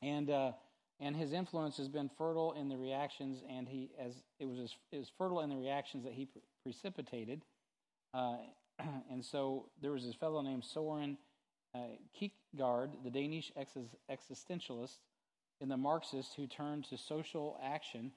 [0.01, 0.53] and uh,
[1.01, 5.11] and his influence has been fertile in the reactions, and he as it was as,
[5.19, 7.43] fertile in the reactions that he pre- precipitated.
[8.15, 8.37] Uh,
[9.11, 11.19] and so there was this fellow named Soren
[11.75, 11.81] uh,
[12.19, 13.77] Kierkegaard, the Danish ex-
[14.09, 14.99] existentialist,
[15.61, 18.13] and the Marxist who turned to social action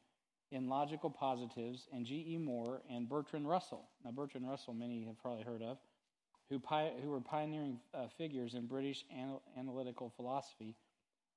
[0.51, 2.38] in logical positivists, and G.E.
[2.38, 3.89] Moore and Bertrand Russell.
[4.05, 5.78] Now, Bertrand Russell, many have probably heard of,
[6.49, 6.61] who,
[7.03, 10.75] who were pioneering uh, figures in British anal- analytical philosophy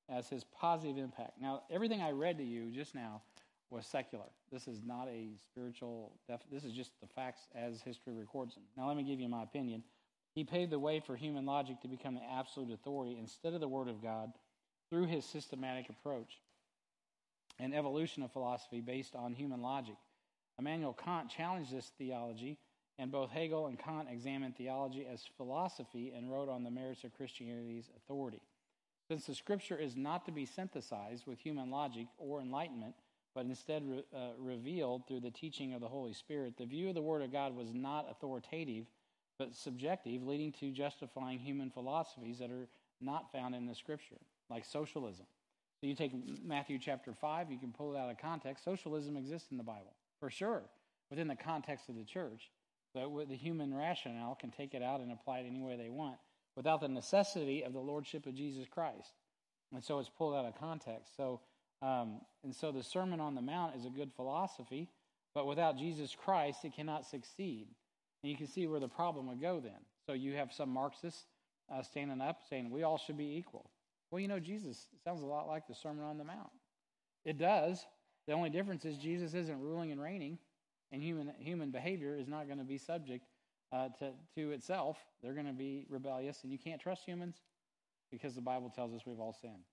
[0.09, 1.33] as his positive impact.
[1.41, 3.23] Now, everything I read to you just now
[3.71, 4.25] was secular.
[4.51, 8.65] This is not a spiritual, def- this is just the facts as history records them.
[8.77, 9.85] Now, let me give you my opinion.
[10.35, 13.69] He paved the way for human logic to become the absolute authority instead of the
[13.69, 14.33] Word of God
[14.89, 16.41] through his systematic approach
[17.59, 19.97] and evolution of philosophy based on human logic.
[20.59, 22.59] Immanuel Kant challenged this theology,
[22.99, 27.17] and both Hegel and Kant examined theology as philosophy and wrote on the merits of
[27.17, 28.43] Christianity's authority.
[29.09, 32.95] Since the scripture is not to be synthesized with human logic or enlightenment,
[33.35, 36.95] but instead re, uh, revealed through the teaching of the Holy Spirit, the view of
[36.95, 38.87] the Word of God was not authoritative,
[39.39, 42.69] but subjective, leading to justifying human philosophies that are
[43.01, 44.19] not found in the Scripture,
[44.51, 45.27] like socialism.
[45.81, 46.13] So you take
[46.45, 48.65] Matthew chapter 5, you can pull it out of context.
[48.65, 50.63] Socialism exists in the Bible, for sure,
[51.09, 52.51] within the context of the church.
[52.95, 56.17] But the human rationale can take it out and apply it any way they want
[56.57, 59.13] without the necessity of the lordship of Jesus Christ.
[59.73, 61.17] And so it's pulled out of context.
[61.17, 61.41] So
[61.83, 64.89] um, and so the Sermon on the Mount is a good philosophy,
[65.35, 67.69] but without Jesus Christ, it cannot succeed.
[68.23, 69.81] And you can see where the problem would go then.
[70.07, 71.25] So you have some Marxists
[71.73, 73.71] uh, standing up saying we all should be equal.
[74.11, 76.51] Well, you know, Jesus sounds a lot like the Sermon on the Mount.
[77.25, 77.85] It does.
[78.27, 80.39] The only difference is Jesus isn't ruling and reigning,
[80.93, 83.27] and human human behavior is not going to be subject
[83.73, 84.99] uh, to to itself.
[85.23, 87.37] They're going to be rebellious, and you can't trust humans
[88.11, 89.65] because the Bible tells us we've all sinned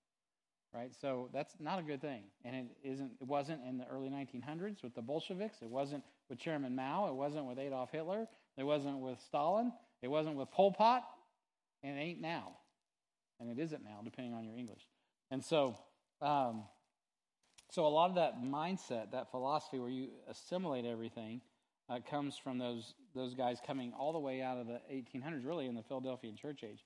[0.74, 0.92] right?
[1.00, 3.12] So that's not a good thing, and it isn't.
[3.20, 5.58] It wasn't in the early 1900s with the Bolsheviks.
[5.62, 7.08] It wasn't with Chairman Mao.
[7.08, 8.26] It wasn't with Adolf Hitler.
[8.56, 9.72] It wasn't with Stalin.
[10.02, 11.04] It wasn't with Pol Pot,
[11.82, 12.52] and it ain't now,
[13.40, 14.82] and it isn't now, depending on your English.
[15.30, 15.76] And so,
[16.20, 16.64] um,
[17.70, 21.40] so a lot of that mindset, that philosophy, where you assimilate everything,
[21.88, 25.66] uh, comes from those those guys coming all the way out of the 1800s, really
[25.66, 26.84] in the Philadelphian church age,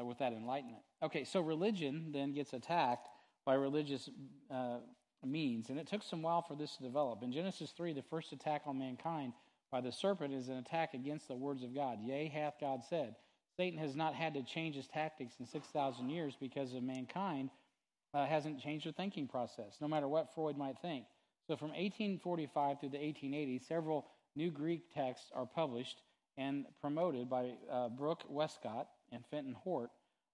[0.00, 0.82] uh, with that enlightenment.
[1.02, 3.08] Okay, so religion then gets attacked
[3.44, 4.08] by religious
[4.50, 4.78] uh,
[5.24, 5.70] means.
[5.70, 7.22] And it took some while for this to develop.
[7.22, 9.32] In Genesis 3, the first attack on mankind
[9.70, 11.98] by the serpent is an attack against the words of God.
[12.02, 13.16] Yea, hath God said.
[13.56, 17.50] Satan has not had to change his tactics in 6,000 years because of mankind
[18.16, 21.04] uh, hasn't changed their thinking process, no matter what Freud might think.
[21.46, 26.00] So from 1845 through the 1880s, several new Greek texts are published
[26.38, 29.90] and promoted by uh, Brooke Westcott and Fenton Hort.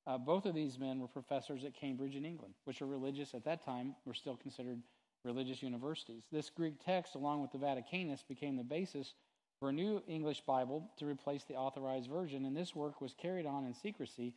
[0.07, 3.45] Uh, both of these men were professors at Cambridge in England, which are religious at
[3.45, 4.81] that time, were still considered
[5.25, 6.25] religious universities.
[6.31, 9.15] This Greek text, along with the Vaticanus, became the basis
[9.59, 13.47] for a new English Bible to replace the authorized version, and this work was carried
[13.47, 14.35] on in secrecy,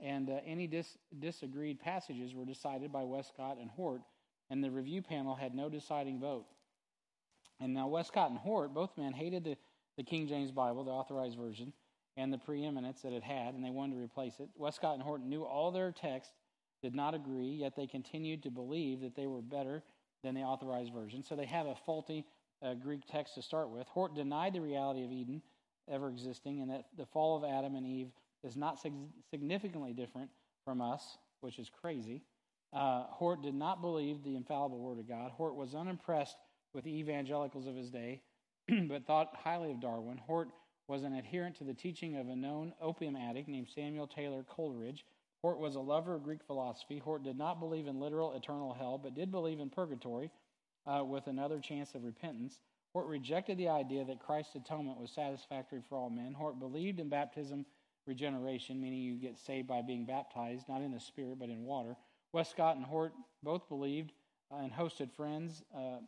[0.00, 4.02] and uh, any dis- disagreed passages were decided by Westcott and Hort,
[4.50, 6.46] and the review panel had no deciding vote.
[7.60, 9.56] And now Westcott and Hort, both men hated the,
[9.96, 11.72] the King James Bible, the authorized version,
[12.16, 14.48] and the preeminence that it had, and they wanted to replace it.
[14.56, 16.34] Westcott and Hort knew all their texts
[16.82, 19.82] did not agree, yet they continued to believe that they were better
[20.22, 21.22] than the authorized version.
[21.22, 22.24] So they have a faulty
[22.62, 23.86] uh, Greek text to start with.
[23.86, 25.42] Hort denied the reality of Eden
[25.90, 28.08] ever existing and that the fall of Adam and Eve
[28.44, 28.92] is not sig-
[29.30, 30.30] significantly different
[30.64, 32.22] from us, which is crazy.
[32.72, 35.30] Uh, Hort did not believe the infallible Word of God.
[35.30, 36.36] Hort was unimpressed
[36.74, 38.20] with the evangelicals of his day,
[38.88, 40.18] but thought highly of Darwin.
[40.18, 40.48] Hort
[40.88, 45.04] was an adherent to the teaching of a known opium addict named Samuel Taylor Coleridge.
[45.42, 46.98] Hort was a lover of Greek philosophy.
[46.98, 50.30] Hort did not believe in literal eternal hell, but did believe in purgatory
[50.86, 52.58] uh, with another chance of repentance.
[52.92, 56.32] Hort rejected the idea that Christ's atonement was satisfactory for all men.
[56.32, 57.66] Hort believed in baptism
[58.06, 61.96] regeneration, meaning you get saved by being baptized, not in the spirit, but in water.
[62.32, 64.12] Westcott and Hort both believed
[64.52, 65.98] uh, and hosted friends uh,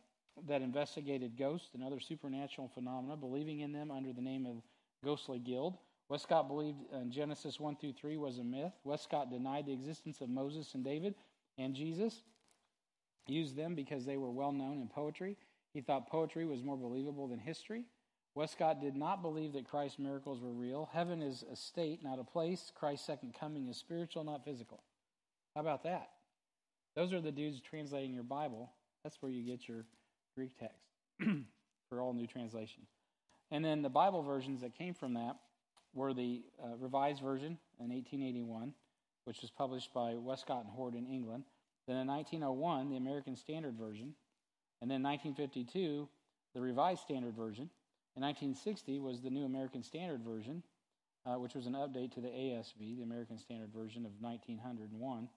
[0.47, 4.57] that investigated ghosts and other supernatural phenomena, believing in them under the name of
[5.03, 5.77] Ghostly Guild.
[6.09, 8.73] Westcott believed uh, Genesis 1 through 3 was a myth.
[8.83, 11.15] Westcott denied the existence of Moses and David
[11.57, 12.21] and Jesus,
[13.27, 15.35] used them because they were well known in poetry.
[15.73, 17.83] He thought poetry was more believable than history.
[18.37, 20.87] Westcott did not believe that Christ's miracles were real.
[20.93, 22.71] Heaven is a state, not a place.
[22.75, 24.83] Christ's second coming is spiritual, not physical.
[25.55, 26.09] How about that?
[26.95, 28.71] Those are the dudes translating your Bible.
[29.03, 29.85] That's where you get your
[30.35, 30.85] Greek text
[31.89, 32.89] for all new translations.
[33.49, 35.37] And then the Bible versions that came from that
[35.95, 38.71] were the uh, Revised Version in 1881,
[39.25, 41.45] which was published by Westcott and Hort in England.
[41.87, 44.13] Then in 1901, the American Standard Version.
[44.79, 46.07] And then 1952,
[46.53, 47.71] the Revised Standard Version.
[48.17, 50.63] In 1960 was the New American Standard Version,
[51.27, 55.29] uh, which was an update to the ASV, the American Standard Version of 1901.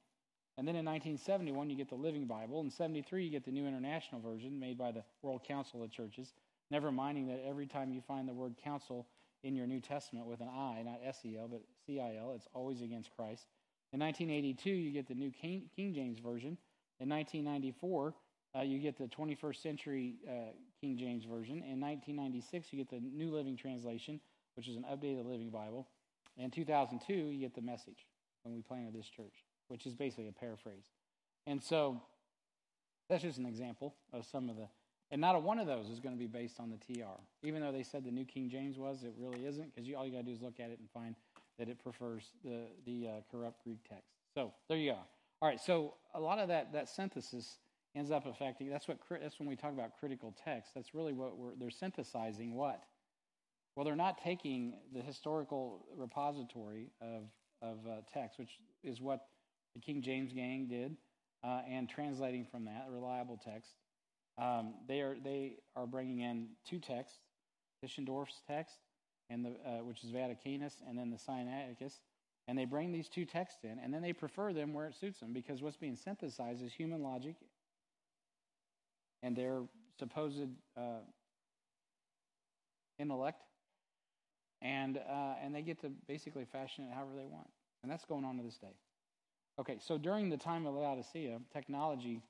[0.57, 2.63] And then in 1971, you get the Living Bible.
[2.63, 6.33] In 73, you get the New International Version made by the World Council of Churches.
[6.71, 9.07] Never minding that every time you find the word council
[9.43, 12.33] in your New Testament with an I, not S E L, but C I L,
[12.35, 13.45] it's always against Christ.
[13.93, 16.57] In 1982, you get the New King James Version.
[16.99, 18.15] In 1994,
[18.57, 21.57] uh, you get the 21st Century uh, King James Version.
[21.57, 24.21] In 1996, you get the New Living Translation,
[24.57, 25.89] which is an updated Living Bible.
[26.37, 28.07] In 2002, you get the Message
[28.43, 30.91] when we planted this church, which is basically a paraphrase.
[31.47, 32.03] And so
[33.09, 34.69] that's just an example of some of the
[35.11, 37.19] and not a one of those is going to be based on the TR.
[37.43, 40.13] Even though they said the New King James was, it really isn't, because all you
[40.13, 41.17] got to do is look at it and find
[41.59, 44.13] that it prefers the, the uh, corrupt Greek text.
[44.35, 44.99] So there you go.
[45.43, 47.59] All right, so a lot of that, that synthesis
[47.97, 50.73] ends up affecting, that's, what, that's when we talk about critical text.
[50.75, 52.83] That's really what we're, they're synthesizing what?
[53.75, 57.25] Well, they're not taking the historical repository of,
[57.63, 59.27] of uh, text, which is what
[59.75, 60.97] the King James gang did,
[61.45, 63.75] uh, and translating from that, reliable text,
[64.41, 67.19] um, they are they are bringing in two texts,
[67.85, 68.77] Tischendorf's text,
[69.29, 72.01] and the uh, which is Vaticanus, and then the Sinaiticus,
[72.49, 75.21] and they bring these two texts in, and then they prefer them where it suits
[75.21, 77.37] them because what's being synthesized is human logic
[79.23, 79.63] and their
[79.99, 81.01] supposed uh,
[82.99, 83.43] intellect,
[84.63, 87.49] and uh, and they get to basically fashion it however they want,
[87.83, 88.75] and that's going on to this day.
[89.59, 92.23] Okay, so during the time of Laodicea, technology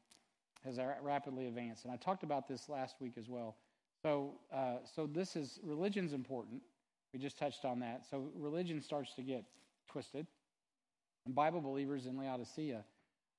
[0.65, 1.85] has rapidly advanced.
[1.85, 3.57] And I talked about this last week as well.
[4.03, 6.63] So, uh, so this is religion's important.
[7.13, 8.07] We just touched on that.
[8.11, 9.45] So religion starts to get
[9.89, 10.27] twisted.
[11.27, 12.85] And Bible believers in Laodicea,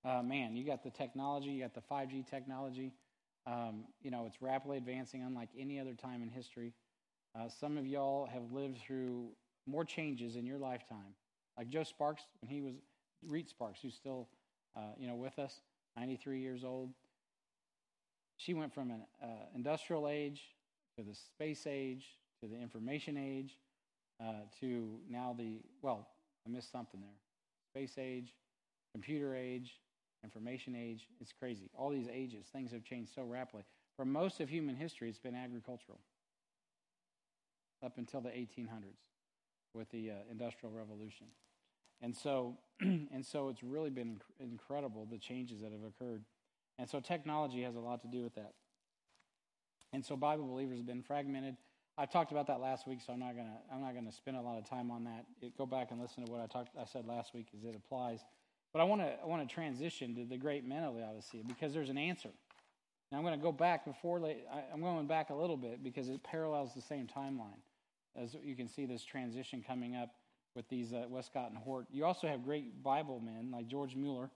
[0.05, 2.93] uh, man, you got the technology, you got the 5G technology.
[3.47, 6.73] Um, you know, it's rapidly advancing, unlike any other time in history.
[7.35, 9.29] Uh, some of y'all have lived through
[9.65, 11.15] more changes in your lifetime.
[11.57, 12.73] Like Joe Sparks, when he was,
[13.27, 14.27] Reed Sparks, who's still,
[14.75, 15.61] uh, you know, with us,
[15.97, 16.89] 93 years old.
[18.37, 20.41] She went from an uh, industrial age
[20.97, 22.05] to the space age
[22.41, 23.57] to the information age
[24.19, 26.07] uh, to now the, well,
[26.45, 27.09] I missed something there.
[27.73, 28.33] Space age,
[28.93, 29.79] computer age,
[30.23, 31.07] information age.
[31.19, 31.69] It's crazy.
[31.75, 33.63] All these ages, things have changed so rapidly.
[33.95, 35.99] For most of human history, it's been agricultural
[37.83, 38.99] up until the 1800s
[39.73, 41.27] with the uh, Industrial Revolution.
[42.01, 46.23] And so, and so it's really been incredible the changes that have occurred.
[46.79, 48.53] And so technology has a lot to do with that.
[49.93, 51.57] And so Bible believers have been fragmented.
[51.97, 54.41] I talked about that last week, so I'm not gonna I'm not gonna spend a
[54.41, 55.25] lot of time on that.
[55.41, 57.75] It, go back and listen to what I talked I said last week as it
[57.75, 58.21] applies.
[58.73, 61.73] But I want to I want to transition to the great men of Laodicea because
[61.73, 62.29] there's an answer.
[63.11, 64.21] Now I'm going to go back before
[64.73, 67.59] I'm going back a little bit because it parallels the same timeline.
[68.15, 70.15] As you can see, this transition coming up
[70.55, 71.87] with these uh, Westcott and Hort.
[71.91, 74.29] You also have great Bible men like George Mueller,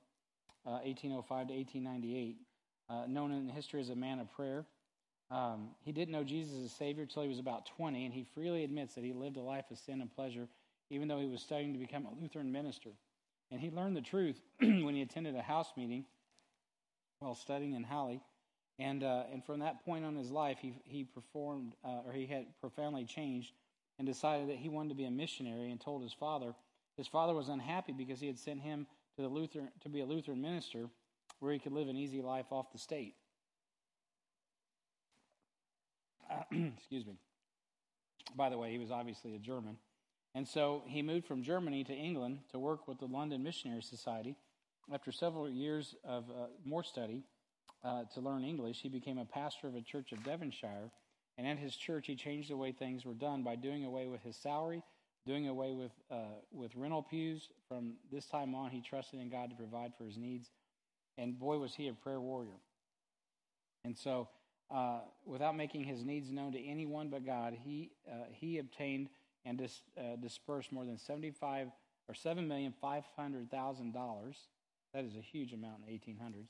[0.66, 2.38] uh, 1805 to 1898,
[2.90, 4.66] uh, known in history as a man of prayer.
[5.32, 8.64] Um, he didn't know Jesus as Savior until he was about 20, and he freely
[8.64, 10.48] admits that he lived a life of sin and pleasure,
[10.90, 12.92] even though he was studying to become a Lutheran minister.
[13.52, 16.06] And he learned the truth when he attended a house meeting
[17.20, 18.22] while studying in Halle.
[18.78, 22.26] And, uh, and from that point on his life, he, he performed, uh, or he
[22.26, 23.54] had profoundly changed
[23.98, 26.54] and decided that he wanted to be a missionary and told his father.
[26.98, 28.86] His father was unhappy because he had sent him
[29.16, 30.90] to, the Lutheran, to be a Lutheran minister
[31.40, 33.16] where he could live an easy life off the state.
[36.52, 37.18] excuse me.
[38.36, 39.78] By the way, he was obviously a German.
[40.36, 44.36] And so he moved from Germany to England to work with the London Missionary Society.
[44.94, 47.24] After several years of uh, more study
[47.86, 50.92] uh, to learn English, he became a pastor of a church of Devonshire.
[51.38, 54.22] And at his church, he changed the way things were done by doing away with
[54.24, 54.84] his salary,
[55.26, 57.48] doing away with, uh, with rental pews.
[57.70, 60.50] From this time on, he trusted in God to provide for his needs.
[61.18, 62.60] And boy, was he a prayer warrior.
[63.86, 64.28] And so
[64.70, 69.08] uh, without making his needs known to anyone but God, he, uh, he obtained
[69.46, 71.72] and dis, uh, dispersed more than 75
[72.08, 74.36] or $7,500,000.
[74.94, 76.50] That is a huge amount in the 1800s.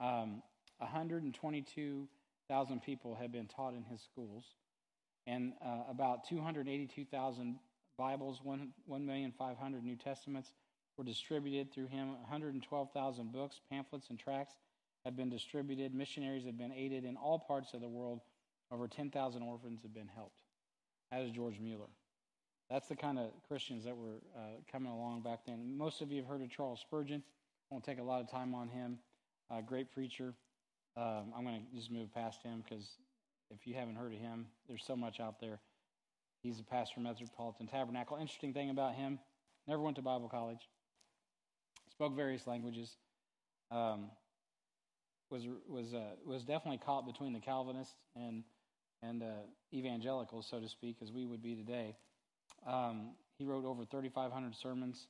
[0.00, 0.42] Um,
[0.78, 4.54] 122,000 people have been taught in his schools,
[5.26, 7.58] and uh, about 282,000
[7.98, 10.52] Bibles, 1,500 New Testaments
[10.96, 14.56] were distributed through him, 112,000 books, pamphlets, and tracts
[15.04, 18.20] have been distributed, missionaries have been aided in all parts of the world.
[18.70, 20.40] Over 10,000 orphans have been helped.
[21.10, 21.88] That is George Mueller.
[22.70, 25.76] That's the kind of Christians that were uh, coming along back then.
[25.76, 27.22] Most of you have heard of Charles Spurgeon.
[27.70, 28.98] I won't take a lot of time on him.
[29.50, 30.34] Uh, great preacher.
[30.96, 32.96] Um, I'm going to just move past him because
[33.50, 35.60] if you haven't heard of him, there's so much out there.
[36.42, 38.16] He's a pastor of Metropolitan Tabernacle.
[38.16, 39.18] Interesting thing about him,
[39.68, 40.68] never went to Bible college.
[41.90, 42.96] Spoke various languages.
[43.70, 44.10] Um,
[45.30, 48.44] was was uh, was definitely caught between the Calvinists and
[49.02, 49.26] and uh,
[49.72, 51.96] evangelicals, so to speak, as we would be today.
[52.66, 55.08] Um, he wrote over 3,500 sermons.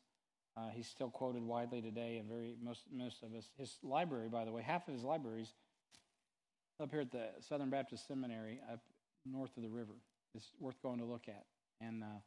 [0.56, 3.48] Uh, he's still quoted widely today, and very most most of us.
[3.56, 5.54] His library, by the way, half of his libraries
[6.80, 8.80] up here at the Southern Baptist Seminary, up
[9.24, 9.94] north of the river,
[10.34, 11.44] is worth going to look at.
[11.80, 12.20] And uh,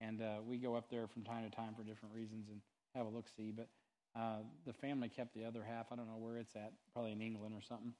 [0.00, 2.60] and uh, we go up there from time to time for different reasons and
[2.94, 3.52] have a look see.
[3.52, 3.68] But
[4.18, 5.86] uh, the family kept the other half.
[5.92, 7.92] I don't know where it's at, probably in England or something.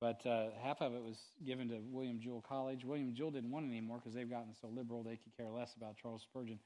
[0.00, 2.84] But uh, half of it was given to William Jewell College.
[2.84, 5.74] William Jewell didn't want it anymore because they've gotten so liberal they could care less
[5.76, 6.58] about Charles Spurgeon.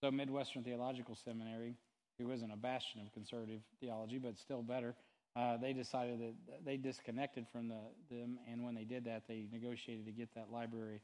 [0.00, 1.76] So Midwestern Theological Seminary,
[2.18, 4.94] who isn't a bastion of conservative theology, but still better,
[5.34, 7.80] uh, they decided that they disconnected from the,
[8.10, 8.38] them.
[8.50, 11.00] And when they did that, they negotiated to get that library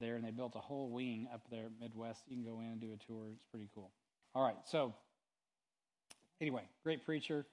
[0.00, 2.20] there, and they built a whole wing up there at Midwest.
[2.28, 3.28] You can go in and do a tour.
[3.32, 3.90] It's pretty cool.
[4.34, 4.92] All right, so
[6.42, 7.46] Anyway, great preacher,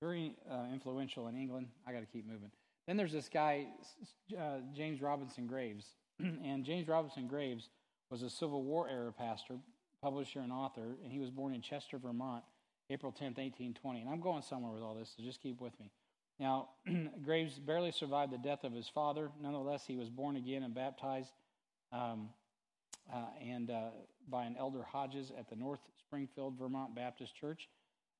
[0.00, 1.68] very uh, influential in England.
[1.86, 2.50] I got to keep moving.
[2.86, 3.66] Then there's this guy,
[4.38, 5.86] uh, James Robinson Graves.
[6.18, 7.70] and James Robinson Graves
[8.10, 9.56] was a Civil War era pastor,
[10.02, 12.44] publisher, and author, and he was born in Chester, Vermont,
[12.90, 14.00] April 10th, 1820.
[14.00, 15.90] And I'm going somewhere with all this, so just keep with me.
[16.38, 16.68] Now,
[17.24, 19.30] Graves barely survived the death of his father.
[19.40, 21.32] Nonetheless, he was born again and baptized
[21.92, 22.28] um,
[23.12, 23.90] uh, and uh,
[24.28, 27.68] by an elder Hodges at the North Springfield, Vermont Baptist Church.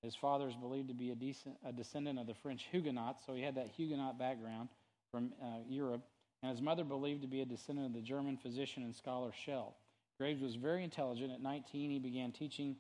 [0.05, 3.33] His father is believed to be a, decent, a descendant of the French Huguenots, so
[3.33, 4.69] he had that Huguenot background
[5.11, 6.03] from uh, Europe.
[6.43, 9.77] And his mother believed to be a descendant of the German physician and scholar Schell.
[10.19, 11.33] Graves was very intelligent.
[11.33, 12.77] At 19, he began teaching.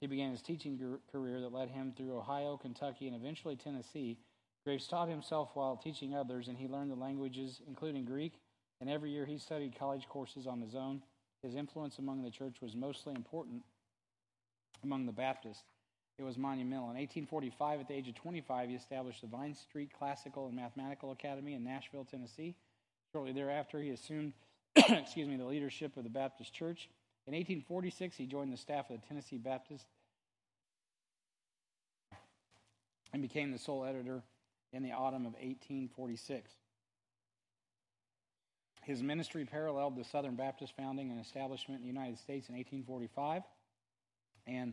[0.00, 0.80] He began his teaching
[1.12, 4.18] career that led him through Ohio, Kentucky, and eventually Tennessee.
[4.64, 8.40] Graves taught himself while teaching others, and he learned the languages, including Greek.
[8.80, 11.02] And every year he studied college courses on his own.
[11.42, 13.62] His influence among the church was mostly important
[14.82, 15.71] among the Baptists.
[16.22, 16.84] It was monumental.
[16.84, 21.10] In 1845, at the age of 25, he established the Vine Street Classical and Mathematical
[21.10, 22.54] Academy in Nashville, Tennessee.
[23.10, 24.32] Shortly thereafter, he assumed
[24.76, 26.88] excuse me, the leadership of the Baptist Church.
[27.26, 29.84] In 1846, he joined the staff of the Tennessee Baptist
[33.12, 34.22] and became the sole editor
[34.72, 36.52] in the autumn of 1846.
[38.84, 43.42] His ministry paralleled the Southern Baptist founding and establishment in the United States in 1845
[44.46, 44.72] and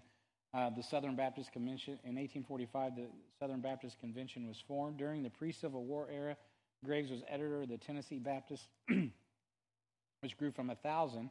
[0.54, 3.08] Uh, the Southern Baptist Convention in 1845, the
[3.40, 4.98] Southern Baptist Convention was formed.
[4.98, 6.36] During the pre-Civil War era,
[6.84, 8.68] Graves was editor of the Tennessee Baptist,
[10.22, 11.30] which grew from a thousand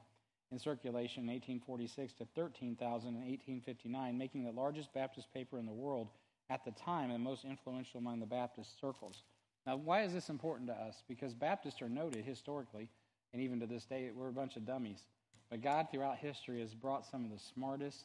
[0.52, 5.72] in circulation in 1846 to 13,000 in 1859, making the largest Baptist paper in the
[5.72, 6.08] world
[6.48, 9.24] at the time and most influential among the Baptist circles.
[9.66, 11.02] Now, why is this important to us?
[11.08, 12.88] Because Baptists are noted historically,
[13.32, 15.04] and even to this day, we're a bunch of dummies.
[15.50, 18.04] But God, throughout history, has brought some of the smartest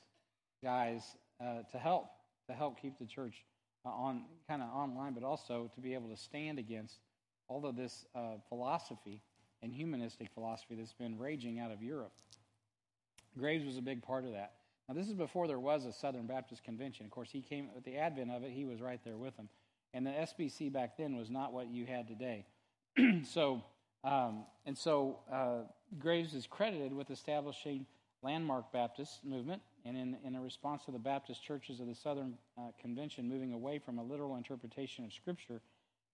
[0.63, 1.03] guys
[1.41, 2.07] uh, to help
[2.47, 3.43] to help keep the church
[3.85, 6.99] uh, on kind of online, but also to be able to stand against
[7.47, 9.21] all of this uh, philosophy
[9.61, 12.13] and humanistic philosophy that's been raging out of Europe.
[13.37, 14.53] Graves was a big part of that.
[14.87, 17.05] Now, this is before there was a Southern Baptist Convention.
[17.05, 19.49] Of course, he came at the advent of it, he was right there with them.
[19.93, 22.45] And the SBC back then was not what you had today.
[23.23, 23.63] so,
[24.03, 25.59] um, and so uh,
[25.99, 27.85] Graves is credited with establishing
[28.21, 32.35] landmark Baptist movement, and in, in a response to the Baptist churches of the Southern
[32.57, 35.61] uh, Convention moving away from a literal interpretation of Scripture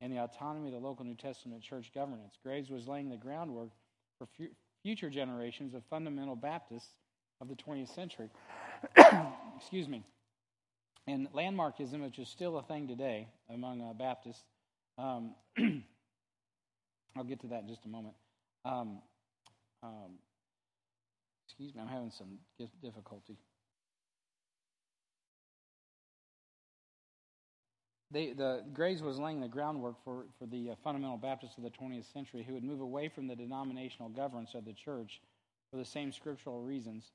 [0.02, 2.36] and the autonomy of the local New Testament church governance.
[2.44, 3.70] Graves was laying the groundwork
[4.18, 4.50] for fu-
[4.82, 6.94] future generations of fundamental Baptists
[7.42, 8.30] of the 20th century.
[9.58, 10.04] Excuse me.
[11.08, 14.44] And landmarkism, which is still a thing today among uh, Baptists,
[14.98, 15.36] um,
[17.18, 18.16] I'll get to that in just a moment.
[18.66, 19.02] Um,
[19.84, 20.20] um,
[21.48, 22.38] excuse me, I'm having some
[22.82, 23.38] difficulty.
[28.12, 31.70] They, the Graves was laying the groundwork for, for the uh, fundamental Baptists of the
[31.70, 35.22] 20th century who would move away from the denominational governance of the church
[35.70, 37.12] for the same scriptural reasons.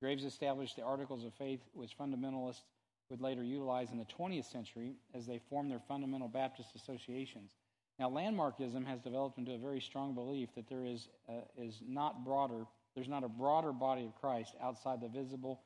[0.00, 2.62] Graves established the Articles of Faith, which fundamentalists
[3.10, 7.52] would later utilize in the 20th century as they formed their fundamental Baptist associations.
[7.98, 12.24] Now, landmarkism has developed into a very strong belief that there is, uh, is not
[12.24, 15.62] broader, there's not a broader body of Christ outside the visible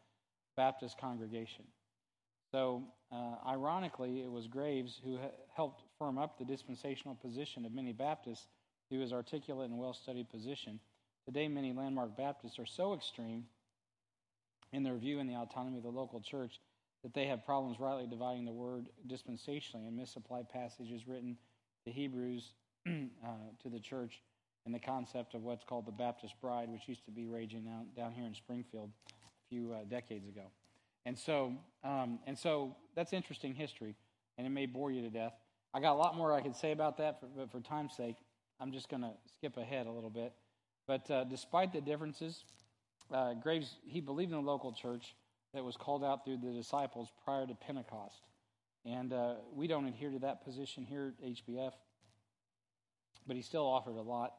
[0.56, 1.64] Baptist congregation.
[2.52, 5.18] So, uh, ironically, it was Graves who
[5.56, 8.46] helped firm up the dispensational position of many Baptists
[8.88, 10.78] through his articulate and well studied position.
[11.24, 13.46] Today, many landmark Baptists are so extreme
[14.72, 16.60] in their view in the autonomy of the local church
[17.02, 21.36] that they have problems rightly dividing the word dispensationally and misapply passages written
[21.86, 22.52] to Hebrews
[22.86, 22.90] uh,
[23.62, 24.20] to the church
[24.66, 27.86] and the concept of what's called the Baptist bride, which used to be raging down,
[27.96, 30.50] down here in Springfield a few uh, decades ago.
[31.04, 33.96] And so, um, and so that's interesting history,
[34.38, 35.34] and it may bore you to death.
[35.74, 38.16] I got a lot more I could say about that, for, but for time's sake,
[38.60, 40.32] I'm just going to skip ahead a little bit.
[40.86, 42.44] But uh, despite the differences,
[43.12, 45.16] uh, Graves he believed in the local church
[45.54, 48.22] that was called out through the disciples prior to Pentecost.
[48.84, 51.72] And uh, we don't adhere to that position here at HBF,
[53.26, 54.34] but he still offered a lot.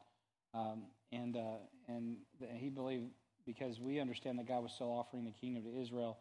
[0.52, 1.56] Um, and uh,
[1.88, 2.16] and
[2.56, 3.10] he believed
[3.46, 6.18] because we understand that God was still offering the kingdom to Israel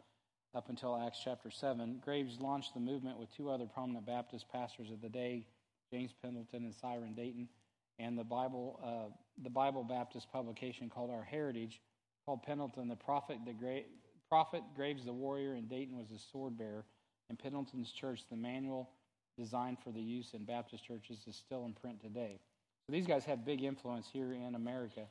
[0.56, 2.00] up until Acts chapter 7.
[2.04, 5.48] Graves launched the movement with two other prominent Baptist pastors of the day,
[5.92, 7.48] James Pendleton and Cyron Dayton,
[8.00, 11.82] and the Bible, uh, the Bible Baptist publication called Our Heritage,
[12.26, 13.88] called Pendleton the prophet, the great
[14.30, 16.86] prophet, Graves the warrior, and Dayton was the sword bearer.
[17.30, 18.90] In Pendleton's church, the manual
[19.38, 22.40] designed for the use in Baptist churches is still in print today.
[22.86, 25.02] So these guys had big influence here in America.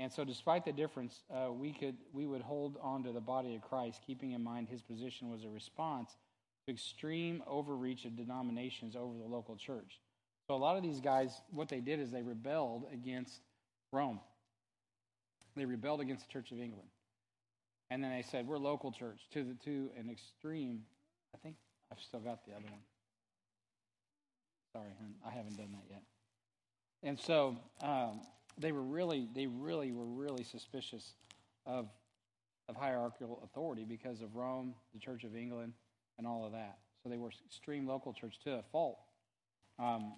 [0.00, 3.54] And so, despite the difference, uh, we could we would hold on to the body
[3.54, 6.16] of Christ, keeping in mind his position was a response
[6.66, 10.00] to extreme overreach of denominations over the local church.
[10.46, 13.42] So, a lot of these guys, what they did is they rebelled against
[13.92, 14.20] Rome.
[15.54, 16.88] They rebelled against the Church of England.
[17.90, 20.80] And then they said, we're local church to the to an extreme.
[21.34, 21.56] I think
[21.92, 22.80] I've still got the other one.
[24.72, 24.88] Sorry,
[25.26, 26.02] I haven't done that yet.
[27.02, 28.20] And so um,
[28.58, 31.14] they were really, they really were really suspicious
[31.66, 31.88] of
[32.68, 35.72] of hierarchical authority because of Rome, the Church of England,
[36.18, 36.78] and all of that.
[37.02, 39.00] So they were extreme local church to a fault.
[39.80, 40.12] Um,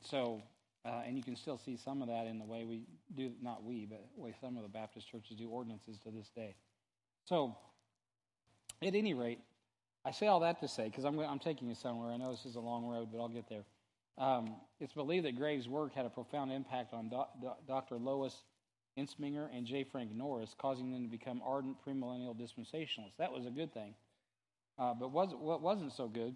[0.00, 0.40] so
[0.86, 2.82] uh, and you can still see some of that in the way we
[3.16, 6.54] do, not we, but way some of the Baptist churches do ordinances to this day.
[7.24, 7.56] So,
[8.80, 9.40] at any rate,
[10.04, 12.12] I say all that to say, because I'm, I'm taking you somewhere.
[12.12, 13.64] I know this is a long road, but I'll get there.
[14.18, 17.96] Um, it's believed that Graves' work had a profound impact on Do, Do, Dr.
[17.96, 18.44] Lois
[18.98, 19.84] Ensminger and J.
[19.84, 23.16] Frank Norris, causing them to become ardent premillennial dispensationalists.
[23.18, 23.94] That was a good thing.
[24.78, 26.34] Uh, but was, what wasn't so good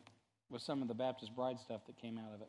[0.50, 2.48] was some of the Baptist bride stuff that came out of it.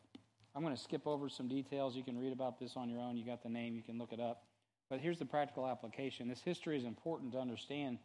[0.54, 1.96] I'm going to skip over some details.
[1.96, 3.16] You can read about this on your own.
[3.16, 4.44] You got the name, you can look it up.
[4.90, 6.28] But here's the practical application.
[6.28, 7.98] This history is important to understand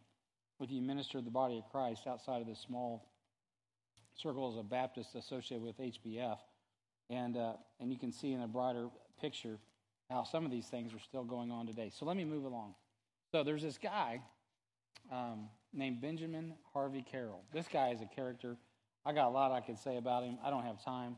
[0.61, 3.09] if you minister the body of Christ outside of the small
[4.15, 6.37] circles of Baptists associated with HBF.
[7.09, 8.89] And, uh, and you can see in a broader
[9.19, 9.59] picture
[10.09, 11.91] how some of these things are still going on today.
[11.93, 12.75] So let me move along.
[13.31, 14.21] So there's this guy.
[15.11, 17.43] Um, named Benjamin Harvey Carroll.
[17.53, 18.57] This guy is a character.
[19.05, 20.37] I got a lot I could say about him.
[20.43, 21.15] I don't have time.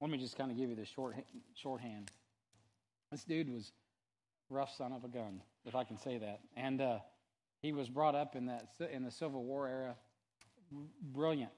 [0.00, 1.16] Let me just kind of give you the short
[1.54, 2.10] shorthand.
[3.10, 3.72] This dude was
[4.50, 6.98] rough son of a gun, if I can say that, and uh,
[7.62, 9.96] he was brought up in that in the Civil War era.
[11.02, 11.52] Brilliant,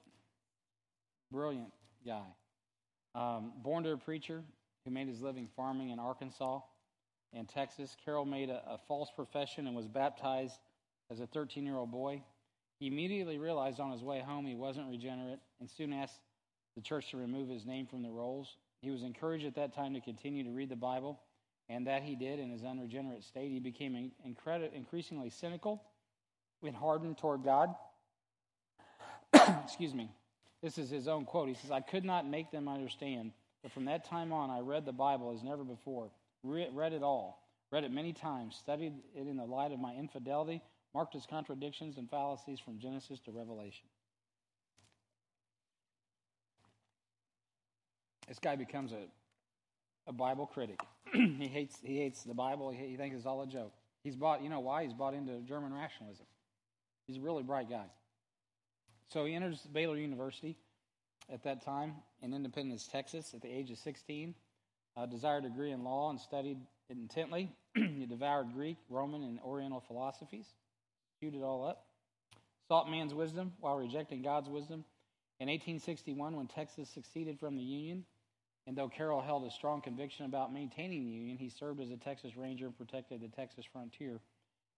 [1.31, 1.73] brilliant
[2.05, 2.25] guy.
[3.17, 4.43] Um, born to a preacher
[4.85, 6.59] who made his living farming in Arkansas
[7.33, 10.59] and Texas, Carroll made a, a false profession and was baptized
[11.09, 12.21] as a 13 year old boy.
[12.79, 16.19] He immediately realized on his way home he wasn't regenerate and soon asked
[16.75, 18.55] the church to remove his name from the rolls.
[18.83, 21.19] He was encouraged at that time to continue to read the Bible,
[21.69, 23.51] and that he did in his unregenerate state.
[23.51, 25.81] He became incredi- increasingly cynical
[26.61, 27.73] and hardened toward God.
[29.63, 30.11] Excuse me.
[30.61, 31.49] This is his own quote.
[31.49, 33.31] He says, I could not make them understand,
[33.61, 36.09] but from that time on, I read the Bible as never before,
[36.43, 39.93] Re- read it all, read it many times, studied it in the light of my
[39.95, 40.61] infidelity,
[40.93, 43.85] marked its contradictions and fallacies from Genesis to Revelation.
[48.27, 49.05] This guy becomes a,
[50.07, 50.79] a Bible critic.
[51.13, 52.71] he hates he hates the Bible.
[52.71, 53.73] He, he thinks it's all a joke.
[54.03, 54.43] He's bought.
[54.43, 54.83] You know why?
[54.83, 56.25] He's bought into German rationalism.
[57.07, 57.85] He's a really bright guy.
[59.09, 60.57] So he enters Baylor University
[61.31, 64.35] at that time in Independence, Texas, at the age of 16.
[64.95, 66.57] Uh, desired a degree in law and studied
[66.89, 67.51] it intently.
[67.75, 70.47] he devoured Greek, Roman, and Oriental philosophies,
[71.19, 71.85] chewed it all up.
[72.67, 74.83] Sought man's wisdom while rejecting God's wisdom.
[75.39, 78.05] In 1861, when Texas seceded from the Union,
[78.65, 81.97] and though Carroll held a strong conviction about maintaining the Union, he served as a
[81.97, 84.19] Texas Ranger and protected the Texas frontier.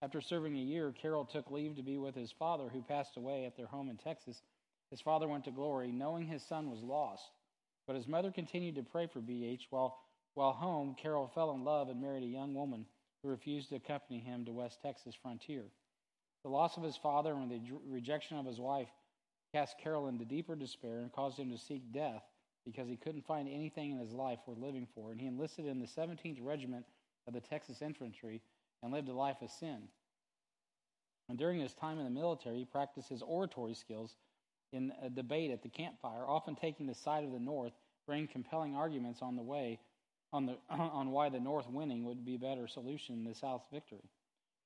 [0.01, 3.45] After serving a year, Carroll took leave to be with his father, who passed away
[3.45, 4.41] at their home in Texas.
[4.89, 7.29] His father went to glory, knowing his son was lost.
[7.85, 9.63] But his mother continued to pray for BH.
[9.71, 9.99] While,
[10.35, 12.85] while home, Carroll fell in love and married a young woman
[13.21, 15.65] who refused to accompany him to West Texas frontier.
[16.43, 18.87] The loss of his father and the rejection of his wife
[19.53, 22.23] cast Carroll into deeper despair and caused him to seek death
[22.65, 25.11] because he couldn't find anything in his life worth living for.
[25.11, 26.85] And he enlisted in the 17th Regiment
[27.27, 28.41] of the Texas Infantry
[28.82, 29.89] and lived a life of sin.
[31.27, 34.15] And during his time in the military, he practiced his oratory skills
[34.71, 37.73] in a debate at the campfire, often taking the side of the North,
[38.07, 39.80] bringing compelling arguments on the way
[40.32, 43.67] on the on why the North winning would be a better solution than the South's
[43.71, 44.09] victory.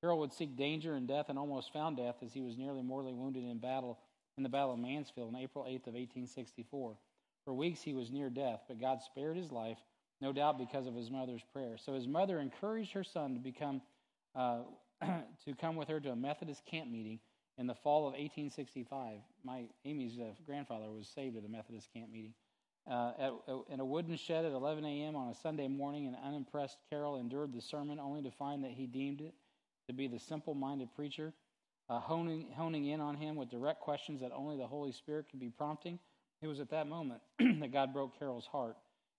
[0.01, 3.13] Carroll would seek danger and death and almost found death as he was nearly mortally
[3.13, 3.99] wounded in battle
[4.37, 6.97] in the Battle of Mansfield on April 8th of 1864.
[7.45, 9.77] For weeks he was near death, but God spared his life,
[10.19, 11.77] no doubt because of his mother's prayer.
[11.77, 13.81] So his mother encouraged her son to become
[14.35, 14.59] uh,
[15.01, 17.19] to come with her to a Methodist camp meeting
[17.57, 19.17] in the fall of 1865.
[19.43, 22.33] My Amy's uh, grandfather was saved at a Methodist camp meeting.
[22.89, 25.15] Uh, at, uh, in a wooden shed at 11 a.m.
[25.15, 28.87] on a Sunday morning, an unimpressed Carroll endured the sermon only to find that he
[28.87, 29.33] deemed it
[29.87, 31.33] to be the simple minded preacher,
[31.89, 35.39] uh, honing, honing in on him with direct questions that only the Holy Spirit could
[35.39, 35.99] be prompting.
[36.41, 38.75] It was at that moment that God broke Carroll's heart.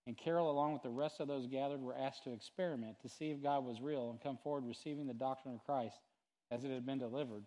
[0.07, 3.31] And Carroll, along with the rest of those gathered, were asked to experiment to see
[3.31, 5.97] if God was real and come forward receiving the doctrine of Christ
[6.51, 7.43] as it had been delivered.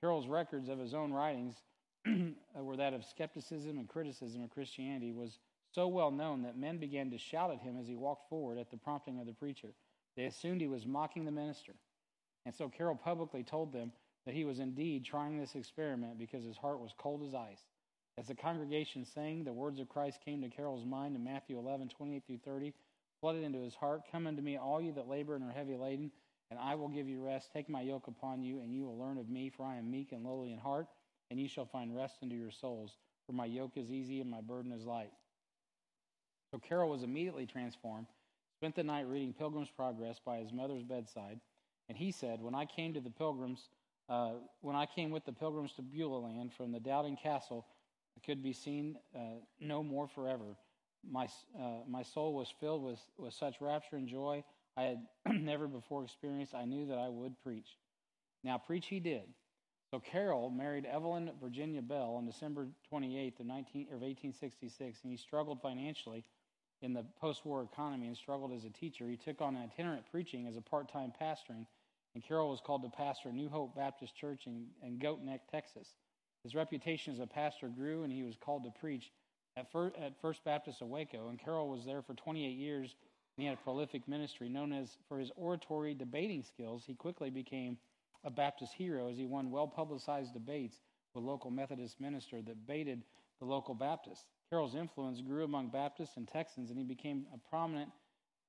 [0.00, 1.54] Carroll's records of his own writings
[2.08, 5.38] uh, were that of skepticism and criticism of Christianity was
[5.70, 8.70] so well known that men began to shout at him as he walked forward at
[8.70, 9.68] the prompting of the preacher.
[10.16, 11.74] They assumed he was mocking the minister.
[12.44, 13.92] And so Carroll publicly told them
[14.26, 17.62] that he was indeed trying this experiment because his heart was cold as ice.
[18.18, 21.88] As the congregation sang, the words of Christ came to Carroll's mind in Matthew 11,
[21.88, 22.74] 28 through 30,
[23.20, 24.02] flooded into his heart.
[24.10, 26.10] Come unto me, all you that labor and are heavy laden,
[26.50, 27.50] and I will give you rest.
[27.52, 30.12] Take my yoke upon you, and you will learn of me, for I am meek
[30.12, 30.88] and lowly in heart,
[31.30, 32.98] and you shall find rest unto your souls.
[33.26, 35.12] For my yoke is easy and my burden is light.
[36.50, 38.08] So Carol was immediately transformed,
[38.58, 41.40] spent the night reading Pilgrim's Progress by his mother's bedside,
[41.88, 43.68] and he said, When I came to the pilgrims,
[44.08, 47.64] uh, when I came with the pilgrims to Beulah land from the Doubting Castle,
[48.24, 50.56] could be seen uh, no more forever.
[51.08, 51.26] My,
[51.58, 54.44] uh, my soul was filled with, with such rapture and joy
[54.76, 55.06] I had
[55.40, 56.54] never before experienced.
[56.54, 57.76] I knew that I would preach.
[58.44, 59.24] Now, preach he did.
[59.90, 65.18] So Carroll married Evelyn Virginia Bell on December 28th of, 19, of 1866, and he
[65.18, 66.24] struggled financially
[66.80, 69.08] in the post-war economy and struggled as a teacher.
[69.08, 71.66] He took on itinerant preaching as a part-time pastoring,
[72.14, 75.88] and Carroll was called to pastor New Hope Baptist Church in, in Goat Neck, Texas.
[76.44, 79.10] His reputation as a pastor grew, and he was called to preach
[79.56, 79.66] at,
[80.00, 81.28] at First Baptist of Waco.
[81.28, 82.94] And Carroll was there for 28 years,
[83.36, 84.48] and he had a prolific ministry.
[84.48, 87.78] Known as for his oratory debating skills, he quickly became
[88.24, 90.80] a Baptist hero as he won well publicized debates
[91.14, 93.02] with local Methodist minister that baited
[93.40, 94.24] the local Baptists.
[94.50, 97.90] Carroll's influence grew among Baptists and Texans, and he became a prominent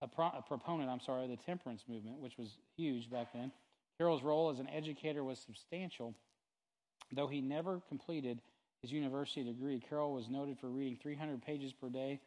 [0.02, 3.52] a, pro, a proponent, I'm sorry, of the temperance movement, which was huge back then.
[3.98, 6.14] Carroll's role as an educator was substantial
[7.12, 8.41] Though he never completed
[8.82, 12.20] his university degree, Carroll was noted for reading 300 pages per day,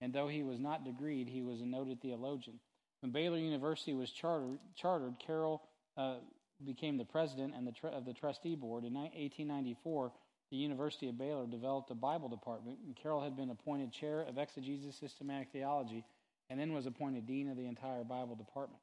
[0.00, 2.58] and though he was not degreed, he was a noted theologian.
[3.00, 5.62] When Baylor University was chartered, chartered Carroll
[5.96, 6.16] uh,
[6.64, 8.84] became the president and the tr- of the trustee board.
[8.84, 10.12] In 1894,
[10.50, 14.38] the University of Baylor developed a Bible department, and Carroll had been appointed chair of
[14.38, 16.04] exegesis systematic theology
[16.50, 18.80] and then was appointed dean of the entire Bible department.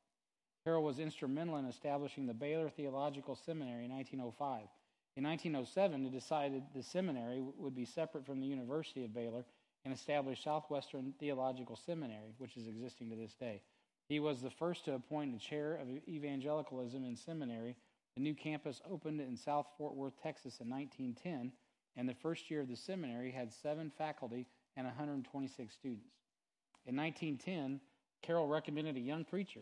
[0.64, 4.68] Carroll was instrumental in establishing the Baylor Theological Seminary in 1905.
[5.18, 9.46] In 1907, it decided the seminary would be separate from the University of Baylor
[9.84, 13.62] and established Southwestern Theological Seminary, which is existing to this day.
[14.08, 17.76] He was the first to appoint a chair of evangelicalism in seminary.
[18.16, 21.52] The new campus opened in South Fort Worth, Texas in 1910,
[21.98, 24.48] and the first year of the seminary had seven faculty
[24.78, 26.16] and 126 students.
[26.86, 27.80] In 1910,
[28.22, 29.62] Carroll recommended a young preacher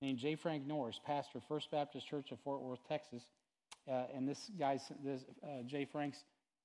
[0.00, 0.34] named J.
[0.34, 3.26] Frank Norris, pastor First Baptist Church of Fort Worth, Texas.
[3.90, 5.84] Uh, and this guy's, this, uh, J.
[5.84, 6.24] Frank's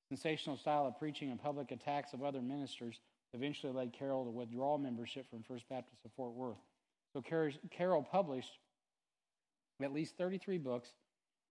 [0.10, 3.00] sensational style of preaching and public attacks of other ministers
[3.34, 6.58] eventually led Carroll to withdraw membership from First Baptist of Fort Worth.
[7.14, 7.24] So
[7.72, 8.52] Carroll published
[9.82, 10.90] at least 33 books.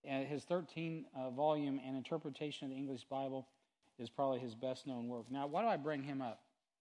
[0.04, 3.46] And his 13 uh, volume and interpretation of the English Bible
[3.98, 5.26] is probably his best known work.
[5.30, 6.40] Now, why do I bring him up?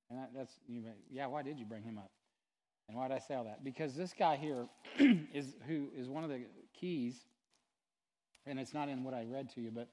[0.09, 2.09] And that, that's, you may, yeah, why did you bring him up?
[2.87, 3.63] And why did I say all that?
[3.63, 4.65] Because this guy here
[5.33, 7.25] is who is one of the keys,
[8.45, 9.89] and it's not in what I read to you, but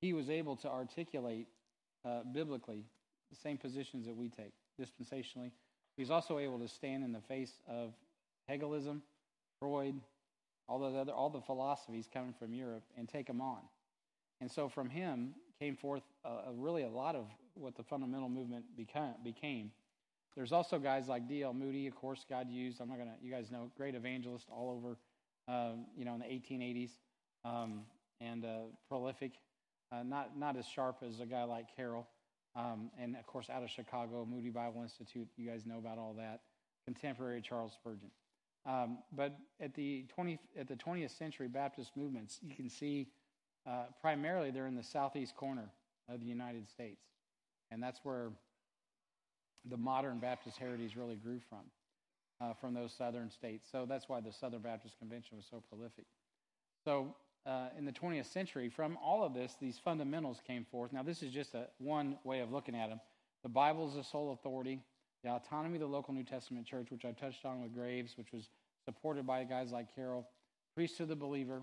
[0.00, 1.46] he was able to articulate
[2.04, 2.84] uh, biblically
[3.30, 5.50] the same positions that we take dispensationally.
[5.96, 7.92] He's also able to stand in the face of
[8.48, 9.02] Hegelism,
[9.58, 10.00] Freud,
[10.68, 13.58] all the other all the philosophies coming from Europe and take them on.
[14.40, 18.64] And so from him came forth a really a lot of what the fundamental movement
[18.76, 19.70] became, became.
[20.36, 21.52] There's also guys like D.L.
[21.52, 22.80] Moody, of course, God used.
[22.80, 24.96] I'm not gonna, you guys know, great evangelist all over,
[25.48, 26.90] um, you know, in the 1880s,
[27.44, 27.82] um,
[28.20, 29.32] and uh, prolific.
[29.92, 32.06] Uh, not not as sharp as a guy like Carroll,
[32.54, 35.26] um, and of course out of Chicago, Moody Bible Institute.
[35.36, 36.42] You guys know about all that.
[36.84, 38.10] Contemporary Charles Spurgeon.
[38.66, 43.08] Um, but at the 20 at the 20th century Baptist movements, you can see
[43.66, 45.70] uh, primarily they're in the southeast corner
[46.08, 47.02] of the United States,
[47.70, 48.30] and that's where
[49.68, 51.58] the modern Baptist heritage really grew from,
[52.40, 53.68] uh, from those southern states.
[53.70, 56.06] So that's why the Southern Baptist Convention was so prolific.
[56.84, 57.14] So
[57.46, 60.92] uh, in the 20th century, from all of this, these fundamentals came forth.
[60.92, 63.00] Now, this is just a, one way of looking at them.
[63.42, 64.80] The Bible is the sole authority
[65.22, 68.32] the autonomy of the local New Testament church, which I touched on with Graves, which
[68.32, 68.48] was
[68.84, 70.26] supported by guys like Carroll,
[70.74, 71.62] priesthood of the believer,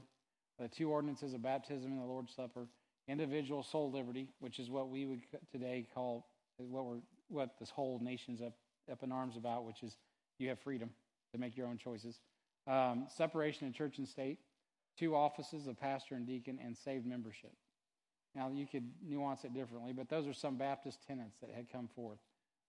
[0.59, 2.67] the two ordinances of baptism and the Lord's Supper,
[3.07, 5.21] individual soul liberty, which is what we would
[5.51, 6.99] today call what we're
[7.29, 8.53] what this whole nation's up
[8.91, 9.97] up in arms about, which is
[10.39, 10.89] you have freedom
[11.33, 12.19] to make your own choices.
[12.67, 14.39] Um, separation of church and state,
[14.97, 17.51] two offices of pastor and deacon, and saved membership.
[18.35, 21.87] Now you could nuance it differently, but those are some Baptist tenets that had come
[21.95, 22.19] forth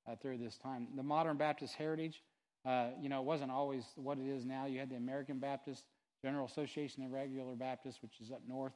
[0.07, 0.89] uh, through this time.
[0.97, 2.23] The modern Baptist heritage,
[2.65, 4.67] uh, you know, it wasn't always what it is now.
[4.67, 5.85] You had the American Baptist,
[6.23, 8.73] General Association of Regular Baptists, which is up north,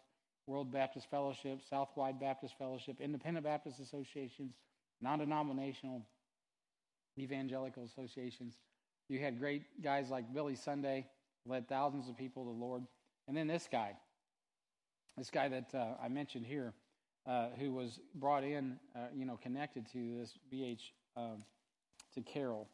[0.47, 4.55] World Baptist Fellowship, Southwide Baptist Fellowship, Independent Baptist Associations,
[5.01, 6.03] non denominational
[7.19, 8.55] evangelical associations.
[9.09, 11.07] You had great guys like Billy Sunday,
[11.47, 12.85] led thousands of people to the Lord.
[13.29, 13.97] And then this guy,
[15.17, 16.73] this guy that uh, I mentioned here,
[17.27, 20.81] uh, who was brought in, uh, you know, connected to this BH
[21.17, 21.39] um,
[22.15, 22.69] to Carroll.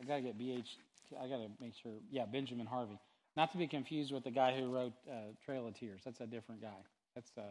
[0.00, 0.76] I got to get BH.
[1.20, 1.92] I got to make sure.
[2.10, 2.98] Yeah, Benjamin Harvey.
[3.36, 6.00] Not to be confused with the guy who wrote uh, Trail of Tears.
[6.04, 6.68] That's a different guy.
[7.14, 7.42] That's uh,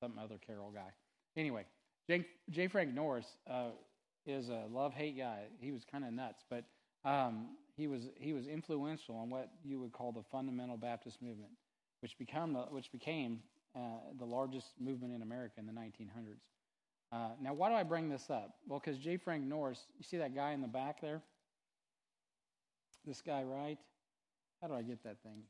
[0.00, 0.92] some other Carroll guy.
[1.36, 1.64] Anyway,
[2.08, 2.26] J.
[2.50, 2.68] J.
[2.68, 3.70] Frank Norris uh,
[4.26, 5.44] is a love hate guy.
[5.60, 6.64] He was kind of nuts, but
[7.04, 7.48] um,
[7.80, 11.52] he was he was influential on what you would call the fundamental Baptist movement,
[12.00, 13.40] which become which became
[13.74, 13.80] uh,
[14.18, 16.42] the largest movement in America in the 1900s.
[17.10, 18.56] Uh, now, why do I bring this up?
[18.68, 19.16] Well, because J.
[19.16, 21.22] Frank Norris, you see that guy in the back there?
[23.06, 23.78] This guy, right?
[24.60, 25.42] How do I get that thing?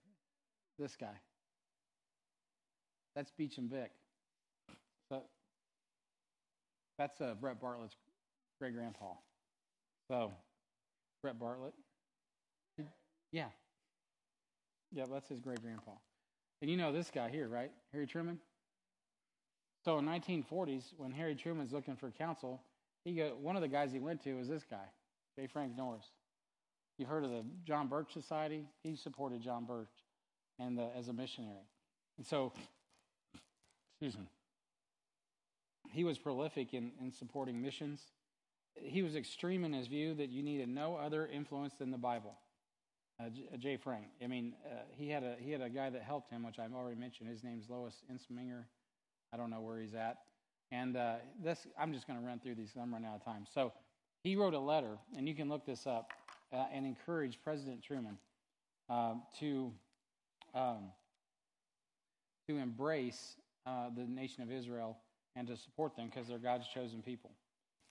[0.79, 1.19] This guy.
[3.17, 3.91] That's Beecham Vick.
[5.09, 5.23] So
[6.97, 7.97] that's uh, Brett Bartlett's
[8.61, 9.15] great grandpa.
[10.09, 10.33] So,
[11.23, 11.75] Brett Bartlett.
[13.33, 13.47] Yeah.
[14.93, 15.93] Yeah, that's his great grandpa.
[16.61, 17.71] And you know this guy here, right?
[17.93, 18.39] Harry Truman?
[19.85, 22.61] So in 1940s, when Harry Truman's looking for counsel,
[23.05, 24.85] he got, one of the guys he went to was this guy,
[25.37, 25.47] J.
[25.47, 26.05] Frank Norris.
[26.99, 28.67] You've heard of the John Birch Society?
[28.83, 29.89] He supported John Birch
[30.59, 31.67] and the, as a missionary.
[32.19, 32.53] And so,
[33.95, 34.27] excuse me,
[35.93, 38.03] he was prolific in, in supporting missions.
[38.75, 42.37] He was extreme in his view that you needed no other influence than the Bible.
[43.21, 43.77] Uh, J.
[43.77, 44.07] Frank.
[44.25, 46.73] I mean, uh, he had a he had a guy that helped him, which I've
[46.73, 47.29] already mentioned.
[47.29, 48.65] His name's Louis Entzminger
[49.33, 50.19] I don't know where he's at.
[50.73, 52.73] And uh, this, I'm just going to run through these.
[52.81, 53.45] I'm running out of time.
[53.53, 53.73] So
[54.23, 56.11] he wrote a letter, and you can look this up,
[56.53, 58.19] uh, and encourage President Truman
[58.89, 59.73] uh, to
[60.55, 60.91] um,
[62.49, 63.37] to embrace
[63.67, 64.99] uh, the nation of Israel
[65.37, 67.31] and to support them because they're God's chosen people.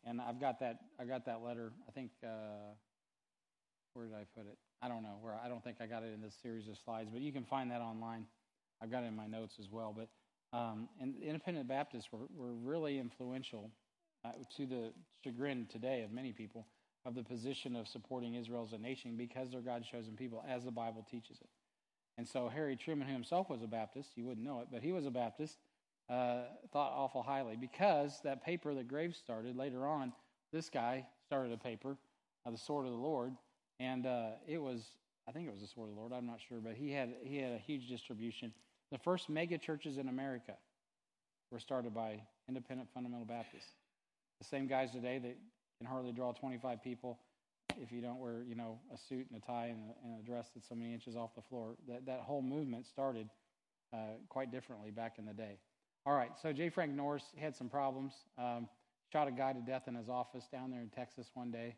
[0.06, 0.80] And I've got that.
[0.99, 1.72] I got that letter.
[1.88, 2.73] I think uh,
[3.93, 4.57] where did I put it?
[4.81, 5.35] I don't know where.
[5.43, 7.69] I don't think I got it in this series of slides, but you can find
[7.72, 8.26] that online.
[8.81, 9.95] I've got it in my notes as well.
[9.95, 10.10] But
[10.57, 13.69] um, and independent Baptists were, were really influential
[14.26, 14.93] uh, to the
[15.23, 16.65] chagrin today of many people
[17.06, 20.65] of the position of supporting Israel as a nation because they're God's chosen people, as
[20.65, 21.49] the Bible teaches it.
[22.18, 24.91] And so Harry Truman, who himself was a Baptist, you wouldn't know it, but he
[24.91, 25.57] was a Baptist,
[26.10, 26.41] uh,
[26.73, 30.11] thought awful highly because that paper that Graves started later on,
[30.51, 31.95] this guy started a paper,
[32.45, 33.34] uh, the Sword of the Lord,
[33.80, 34.81] and uh, it was,
[35.27, 36.14] I think it was the Sword of the Lord.
[36.14, 38.53] I'm not sure, but he had he had a huge distribution.
[38.91, 40.53] The first mega churches in America
[41.51, 43.72] were started by independent fundamental Baptists.
[44.39, 45.38] The same guys today that
[45.77, 47.19] can hardly draw 25 people
[47.81, 50.26] if you don't wear, you know, a suit and a tie and a, and a
[50.26, 51.76] dress that's so many inches off the floor.
[51.88, 53.30] That that whole movement started
[53.93, 55.60] uh, quite differently back in the day.
[56.06, 56.69] All right, so J.
[56.69, 58.14] Frank Norris had some problems.
[58.38, 58.68] Um,
[59.11, 61.76] shot a guy to death in his office down there in Texas one day.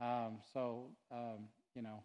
[0.00, 2.02] Um, so um, you know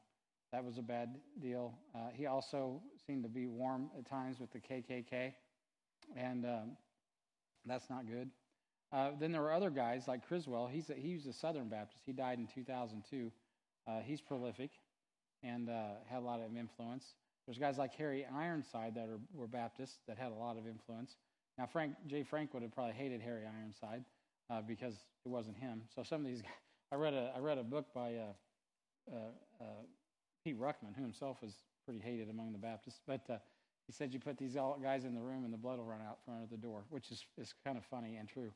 [0.51, 1.73] that was a bad deal.
[1.93, 5.33] Uh, he also seemed to be warm at times with the KKK,
[6.15, 6.77] and um,
[7.65, 8.29] that's not good.
[8.91, 10.67] Uh, then there were other guys like Criswell.
[10.67, 12.03] He's a, he was a Southern Baptist.
[12.05, 13.31] He died in 2002.
[13.87, 14.71] Uh, he's prolific
[15.43, 17.13] and uh, had a lot of influence.
[17.45, 21.17] There's guys like Harry Ironside that are, were Baptists that had a lot of influence.
[21.57, 22.23] Now, Frank J.
[22.23, 24.03] Frank would have probably hated Harry Ironside
[24.49, 24.93] uh, because
[25.25, 25.81] it wasn't him.
[25.95, 26.51] So some of these, guys,
[26.91, 29.65] I read a I read a book by uh, uh,
[30.43, 31.53] Pete Ruckman, who himself was
[31.85, 33.21] pretty hated among the Baptists, but
[33.87, 36.17] he said you put these guys in the room and the blood will run out
[36.25, 38.51] front of the door, which is is kind of funny and true.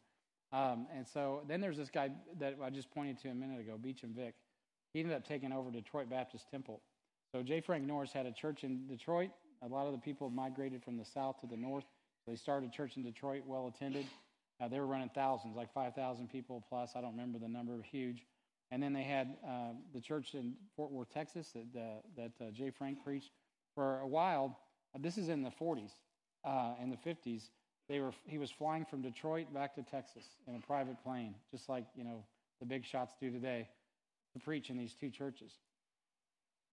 [0.51, 3.77] Um, and so then there's this guy that I just pointed to a minute ago,
[3.81, 4.33] Beecham Vick.
[4.93, 6.81] He ended up taking over Detroit Baptist Temple.
[7.31, 7.61] So J.
[7.61, 9.29] Frank Norris had a church in Detroit.
[9.61, 11.85] A lot of the people migrated from the south to the north.
[12.25, 14.05] They started a church in Detroit, well attended.
[14.61, 16.91] Uh, they were running thousands, like 5,000 people plus.
[16.95, 18.25] I don't remember the number, huge.
[18.71, 22.51] And then they had uh, the church in Fort Worth, Texas, that, uh, that uh,
[22.51, 22.69] J.
[22.69, 23.31] Frank preached
[23.73, 24.59] for a while.
[24.99, 25.91] this is in the 40s
[26.45, 27.49] uh, and the 50s.
[27.87, 31.69] They were, he was flying from Detroit back to Texas in a private plane, just
[31.69, 32.23] like you know
[32.59, 33.67] the big shots do today,
[34.33, 35.53] to preach in these two churches.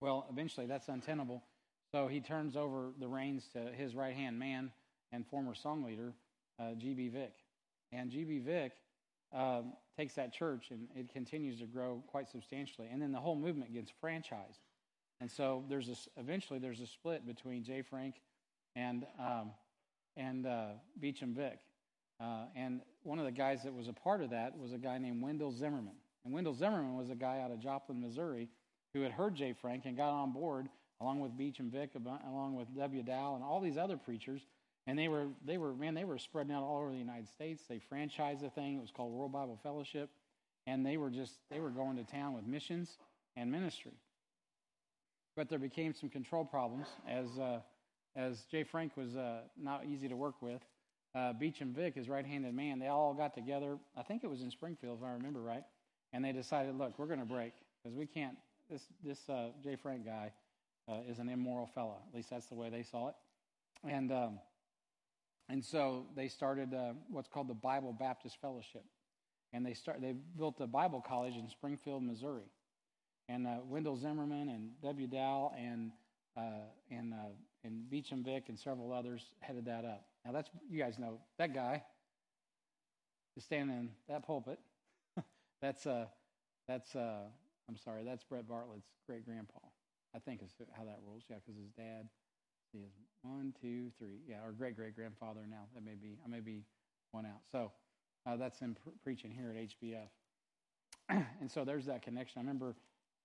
[0.03, 1.43] Well, eventually that's untenable,
[1.91, 4.71] so he turns over the reins to his right hand man
[5.11, 6.13] and former song leader,
[6.61, 7.09] uh, G.B.
[7.09, 7.33] Vick.
[7.93, 8.39] And G.B.
[8.41, 8.73] Vick
[9.33, 12.89] um, takes that church and it continues to grow quite substantially.
[12.91, 14.61] And then the whole movement gets franchised.
[15.21, 17.83] And so there's this, eventually there's a split between J.
[17.83, 18.17] Frank
[18.75, 19.53] and um,
[20.17, 20.67] and uh,
[20.99, 21.59] Beecham Vick.
[22.21, 24.99] Uh, and one of the guys that was a part of that was a guy
[24.99, 25.97] named Wendell Zimmerman.
[26.25, 28.49] And Wendell Zimmerman was a guy out of Joplin, Missouri,
[28.95, 29.53] who had heard J.
[29.53, 30.69] Frank and got on board
[31.01, 33.03] along with Beecham Vick, along with W.
[33.03, 34.47] Dow, and all these other preachers.
[34.87, 37.63] And they were, they were, man, they were spreading out all over the United States.
[37.69, 38.77] They franchised the thing.
[38.77, 40.11] It was called World Bible Fellowship.
[40.67, 42.99] And they were just, they were going to town with missions
[43.37, 43.95] and ministry.
[45.37, 47.61] But there became some control problems as uh,
[48.17, 48.65] as J.
[48.65, 50.63] Frank was uh, not easy to work with.
[51.15, 53.79] Uh, and Vick, his right-handed man, they all got together.
[53.97, 55.63] I think it was in Springfield, if I remember right,
[56.13, 57.53] and they decided, look, we're going to break
[57.83, 58.37] because we can't.
[58.71, 59.77] This this uh, J.
[59.77, 60.33] Frank guy
[60.89, 61.97] uh, is an immoral fella.
[62.09, 63.15] At least that's the way they saw it,
[63.85, 64.39] and um,
[65.49, 68.85] and so they started uh, what's called the Bible Baptist Fellowship,
[69.53, 72.51] and they start they built a Bible college in Springfield, Missouri,
[73.29, 75.07] and uh, Wendell Zimmerman and W.
[75.07, 75.93] Dow and
[76.37, 77.15] uh, and
[77.65, 80.07] and Beecham Vick and several others headed that up.
[80.25, 81.83] Now that's you guys know that guy
[83.37, 84.59] is standing in that pulpit.
[85.63, 86.07] that's uh
[86.67, 87.25] that's uh
[87.69, 89.59] I'm sorry, that's Brett Bartlett's great grandpa.
[90.15, 91.25] I think is how that rolls.
[91.29, 92.09] Yeah, because his dad
[92.73, 94.21] he is one, two, three.
[94.29, 95.65] Yeah, or great great grandfather now.
[95.75, 96.65] That may be I may be
[97.13, 97.41] one out.
[97.51, 97.73] So
[98.27, 101.27] uh, that's him preaching here at HBF.
[101.41, 102.39] and so there's that connection.
[102.39, 102.77] I remember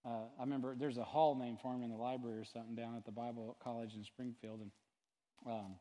[0.05, 2.95] uh, I remember there's a hall named for him in the library or something down
[2.95, 4.72] at the Bible College in Springfield, and
[5.45, 5.76] um,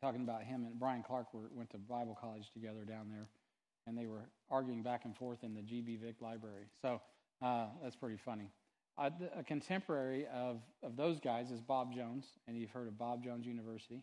[0.00, 3.28] talking about him and Brian Clark were, went to Bible college together down there,
[3.86, 6.66] and they were arguing back and forth in the GB Vick library.
[6.82, 7.00] So
[7.42, 8.50] uh, that's pretty funny.
[9.00, 13.46] A contemporary of, of those guys is Bob Jones, and you've heard of Bob Jones
[13.46, 14.02] University,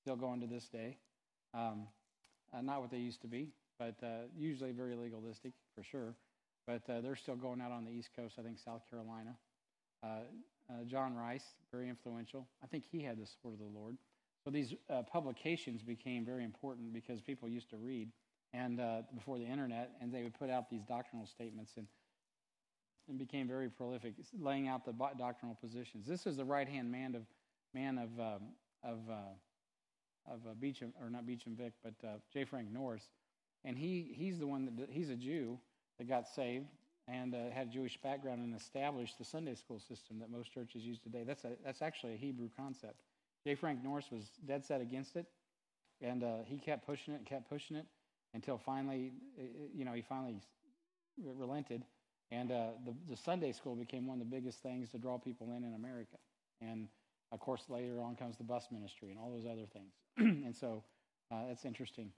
[0.00, 0.96] still going to this day.
[1.52, 1.86] Um,
[2.54, 6.14] uh, not what they used to be, but uh, usually very legalistic for sure
[6.68, 8.34] but uh, they're still going out on the East Coast.
[8.38, 9.34] I think South Carolina.
[10.04, 10.06] Uh,
[10.70, 11.42] uh, John Rice,
[11.72, 12.46] very influential.
[12.62, 13.96] I think he had the Sword of the Lord.
[14.44, 14.74] So these
[15.10, 18.10] publications became very important because people used to read
[18.52, 18.80] and
[19.14, 21.86] before the internet, and they would put out these doctrinal statements and
[23.08, 26.06] and became very prolific, laying out the doctrinal positions.
[26.06, 27.22] This is the right hand man of
[27.74, 28.42] man of um,
[28.82, 32.44] of uh, of uh, Beecham or not Beecham Vick, but uh, J.
[32.44, 33.04] Frank Norris,
[33.64, 35.58] and he he's the one that he's a Jew
[35.98, 36.66] that got saved
[37.08, 40.84] and uh, had a Jewish background and established the Sunday school system that most churches
[40.84, 41.24] use today.
[41.26, 43.00] That's a, that's actually a Hebrew concept.
[43.44, 43.54] J.
[43.54, 45.26] Frank Norris was dead set against it,
[46.02, 47.86] and uh, he kept pushing it and kept pushing it
[48.34, 49.12] until finally,
[49.74, 50.40] you know, he finally
[51.16, 51.82] relented.
[52.30, 55.52] And uh, the, the Sunday school became one of the biggest things to draw people
[55.56, 56.16] in in America.
[56.60, 56.88] And
[57.32, 59.92] of course, later on comes the bus ministry and all those other things.
[60.18, 60.82] and so
[61.30, 62.10] uh, that's interesting.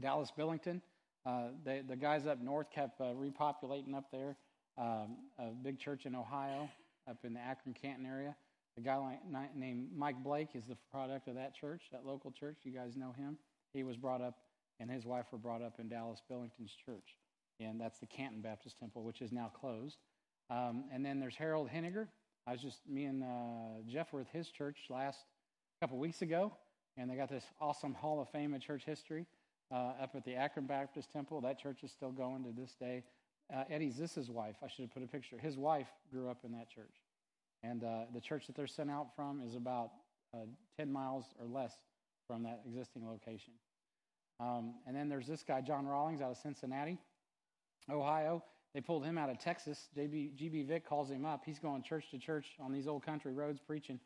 [0.00, 0.82] Dallas Billington,
[1.26, 4.36] uh, they, the guys up north kept uh, repopulating up there.
[4.78, 6.68] Um, a big church in Ohio,
[7.08, 8.34] up in the Akron Canton area.
[8.78, 12.58] A guy like, named Mike Blake is the product of that church, that local church.
[12.62, 13.36] You guys know him.
[13.74, 14.38] He was brought up,
[14.78, 17.16] and his wife were brought up in Dallas Billington's church.
[17.60, 19.98] And that's the Canton Baptist Temple, which is now closed.
[20.48, 22.08] Um, and then there's Harold Henniger.
[22.46, 25.18] I was just, me and uh, Jeff were at his church last
[25.80, 26.52] couple weeks ago,
[26.96, 29.26] and they got this awesome Hall of Fame of church history
[29.70, 31.40] uh, up at the Akron Baptist Temple.
[31.42, 33.04] That church is still going to this day.
[33.54, 34.56] Uh, Eddie's this his wife.
[34.64, 35.36] I should have put a picture.
[35.38, 36.94] His wife grew up in that church,
[37.62, 39.90] and uh, the church that they're sent out from is about
[40.34, 40.46] uh,
[40.78, 41.74] 10 miles or less
[42.26, 43.52] from that existing location.
[44.38, 46.98] Um, and then there's this guy, John Rawlings, out of Cincinnati,
[47.88, 48.42] Ohio.
[48.74, 49.88] They pulled him out of Texas.
[49.96, 51.42] GB Vick calls him up.
[51.44, 53.98] He's going church to church on these old country roads preaching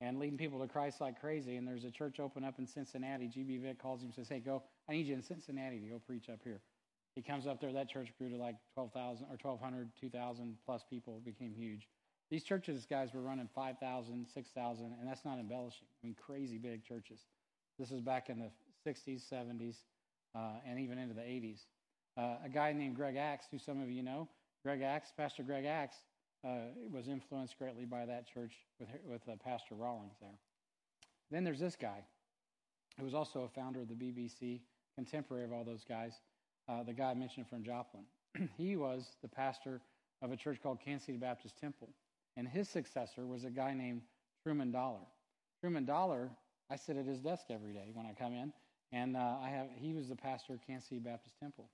[0.00, 1.56] and leading people to Christ like crazy.
[1.56, 3.26] And there's a church open up in Cincinnati.
[3.26, 6.00] GB Vick calls him and says, Hey, go, I need you in Cincinnati to go
[6.06, 6.60] preach up here.
[7.14, 7.72] He comes up there.
[7.72, 11.88] That church grew to like 12,000 or 1,200, 2,000 plus people, became huge.
[12.30, 15.86] These churches, guys, were running 5,000, 6,000, and that's not embellishing.
[16.02, 17.20] I mean, crazy big churches.
[17.78, 18.50] This is back in the
[18.86, 19.76] 60s, 70s,
[20.34, 21.60] uh, and even into the 80s.
[22.16, 24.28] Uh, a guy named Greg Axe, who some of you know,
[24.62, 25.96] Greg Axe, Pastor Greg Axe,
[26.44, 30.38] uh, was influenced greatly by that church with, with uh, Pastor Rawlings there.
[31.30, 32.04] Then there's this guy,
[32.98, 34.60] who was also a founder of the BBC,
[34.94, 36.12] contemporary of all those guys,
[36.68, 38.04] uh, the guy I mentioned from Joplin.
[38.56, 39.80] he was the pastor
[40.22, 41.88] of a church called Kansas City Baptist Temple,
[42.36, 44.02] and his successor was a guy named
[44.42, 45.00] Truman Dollar.
[45.60, 46.30] Truman Dollar,
[46.70, 48.52] I sit at his desk every day when I come in,
[48.92, 51.68] and uh, I have he was the pastor of Kansas City Baptist Temple,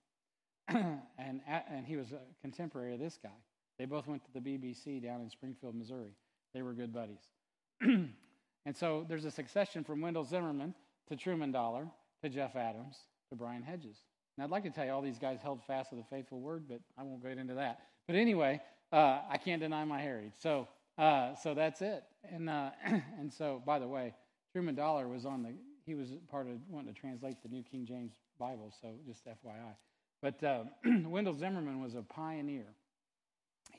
[0.68, 3.30] and and he was a contemporary of this guy.
[3.78, 6.14] They both went to the BBC down in Springfield, Missouri.
[6.52, 7.28] They were good buddies.
[7.80, 10.74] and so there's a succession from Wendell Zimmerman
[11.08, 11.86] to Truman Dollar
[12.22, 12.96] to Jeff Adams
[13.30, 14.02] to Brian Hedges.
[14.36, 16.64] And I'd like to tell you all these guys held fast to the faithful word,
[16.68, 17.80] but I won't get into that.
[18.06, 18.60] But anyway,
[18.92, 20.32] uh, I can't deny my heritage.
[20.36, 20.68] So,
[20.98, 22.04] uh, so that's it.
[22.30, 22.70] And uh,
[23.18, 24.14] and so, by the way,
[24.52, 25.54] Truman Dollar was on the.
[25.86, 28.72] He was part of wanting to translate the New King James Bible.
[28.80, 29.74] So just FYI.
[30.22, 30.64] But uh,
[31.05, 32.74] Wendell Zimmerman was a pioneer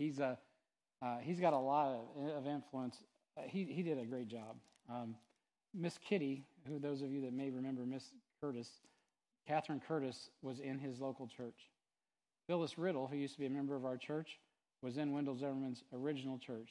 [0.01, 0.37] he's a
[1.01, 2.97] uh, he's got a lot of, of influence.
[3.37, 4.57] Uh, he he did a great job.
[4.89, 5.15] Um,
[5.73, 8.03] Miss Kitty, who those of you that may remember Miss
[8.41, 8.69] Curtis,
[9.47, 11.69] Catherine Curtis was in his local church.
[12.47, 14.39] Phyllis Riddle, who used to be a member of our church,
[14.81, 16.69] was in Wendell Zimmerman's original church.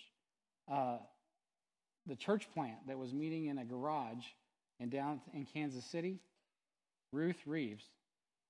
[0.70, 0.98] Uh,
[2.06, 4.24] the church plant that was meeting in a garage
[4.78, 6.18] in down in Kansas City,
[7.12, 7.84] Ruth Reeves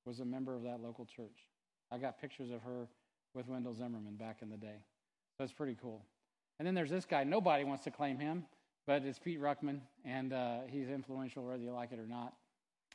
[0.05, 1.47] was a member of that local church.
[1.91, 2.89] I got pictures of her
[3.35, 4.85] with Wendell Zimmerman back in the day.
[5.39, 6.05] That's pretty cool.
[6.59, 7.25] And then there's this guy.
[7.25, 8.45] Nobody wants to claim him,
[8.87, 12.35] but it's Pete Ruckman, and uh, he's influential whether you like it or not.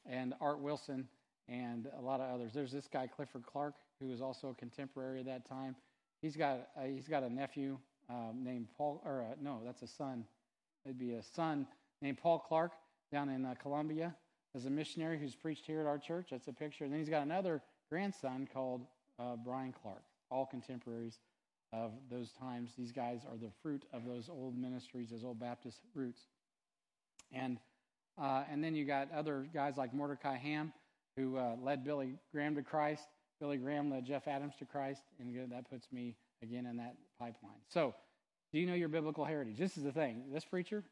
[0.05, 1.07] And Art Wilson
[1.47, 2.51] and a lot of others.
[2.53, 5.75] There's this guy Clifford Clark, who was also a contemporary at that time.
[6.21, 7.77] He's got uh, he's got a nephew
[8.09, 10.25] um, named Paul, or uh, no, that's a son.
[10.85, 11.67] It'd be a son
[12.01, 12.71] named Paul Clark
[13.11, 14.15] down in uh, Colombia
[14.55, 16.27] as a missionary who's preached here at our church.
[16.31, 16.85] That's a picture.
[16.85, 18.85] And then he's got another grandson called
[19.19, 21.19] uh, Brian Clark all contemporaries
[21.73, 22.71] of those times.
[22.77, 26.21] These guys are the fruit of those old ministries, those old Baptist roots.
[27.31, 27.59] And
[28.17, 30.71] uh, and then you got other guys like Mordecai Ham,
[31.17, 33.03] who uh, led Billy Graham to Christ.
[33.41, 37.59] Billy Graham led Jeff Adams to Christ, and that puts me again in that pipeline.
[37.67, 37.93] So,
[38.53, 39.57] do you know your biblical heritage?
[39.57, 40.23] This is the thing.
[40.31, 40.85] This preacher,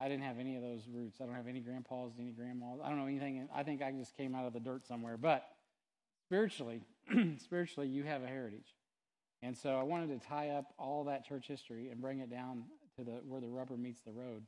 [0.00, 1.20] I didn't have any of those roots.
[1.20, 2.80] I don't have any grandpas, any grandmas.
[2.82, 3.48] I don't know anything.
[3.54, 5.16] I think I just came out of the dirt somewhere.
[5.16, 5.46] But
[6.26, 6.82] spiritually,
[7.38, 8.74] spiritually, you have a heritage.
[9.42, 12.64] And so I wanted to tie up all that church history and bring it down
[12.96, 14.42] to the where the rubber meets the road.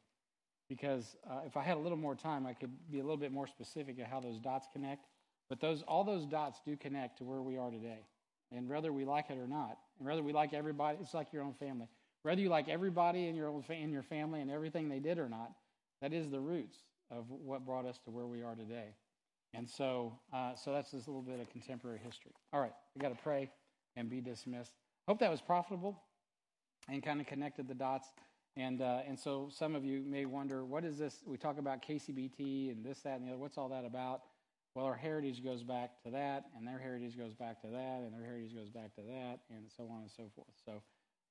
[0.69, 3.31] Because uh, if I had a little more time, I could be a little bit
[3.31, 5.07] more specific at how those dots connect.
[5.49, 8.07] But those all those dots do connect to where we are today.
[8.53, 11.43] And whether we like it or not, and whether we like everybody, it's like your
[11.43, 11.89] own family.
[12.27, 15.53] Whether you like everybody in your in your family and everything they did or not,
[16.03, 16.77] that is the roots
[17.09, 18.97] of what brought us to where we are today.
[19.55, 22.33] And so, uh, so that's just a little bit of contemporary history.
[22.53, 23.49] All right, we got to pray
[23.95, 24.73] and be dismissed.
[25.07, 26.03] Hope that was profitable
[26.89, 28.09] and kind of connected the dots.
[28.57, 31.23] And uh, and so some of you may wonder, what is this?
[31.25, 33.39] We talk about KCBT and this, that, and the other.
[33.39, 34.23] What's all that about?
[34.75, 38.13] Well, our heritage goes back to that, and their heritage goes back to that, and
[38.13, 40.49] their heritage goes back to that, and so on and so forth.
[40.65, 40.83] So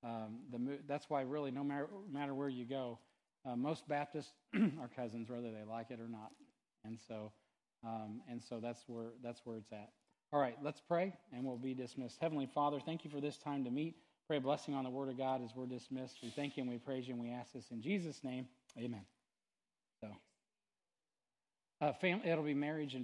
[0.06, 3.00] um, the, that's why, really, no matter, matter where you go,
[3.46, 6.32] uh, most Baptists are cousins, whether they like it or not.
[6.84, 7.32] And so,
[7.84, 9.90] um, and so that's where that's where it's at.
[10.32, 12.18] All right, let's pray, and we'll be dismissed.
[12.22, 13.96] Heavenly Father, thank you for this time to meet.
[14.28, 16.18] Pray a blessing on the Word of God as we're dismissed.
[16.22, 18.48] We thank you and we praise you, and we ask this in Jesus' name.
[18.78, 19.06] Amen.
[20.02, 20.08] So,
[21.82, 23.04] uh, fam- it'll be marriage and.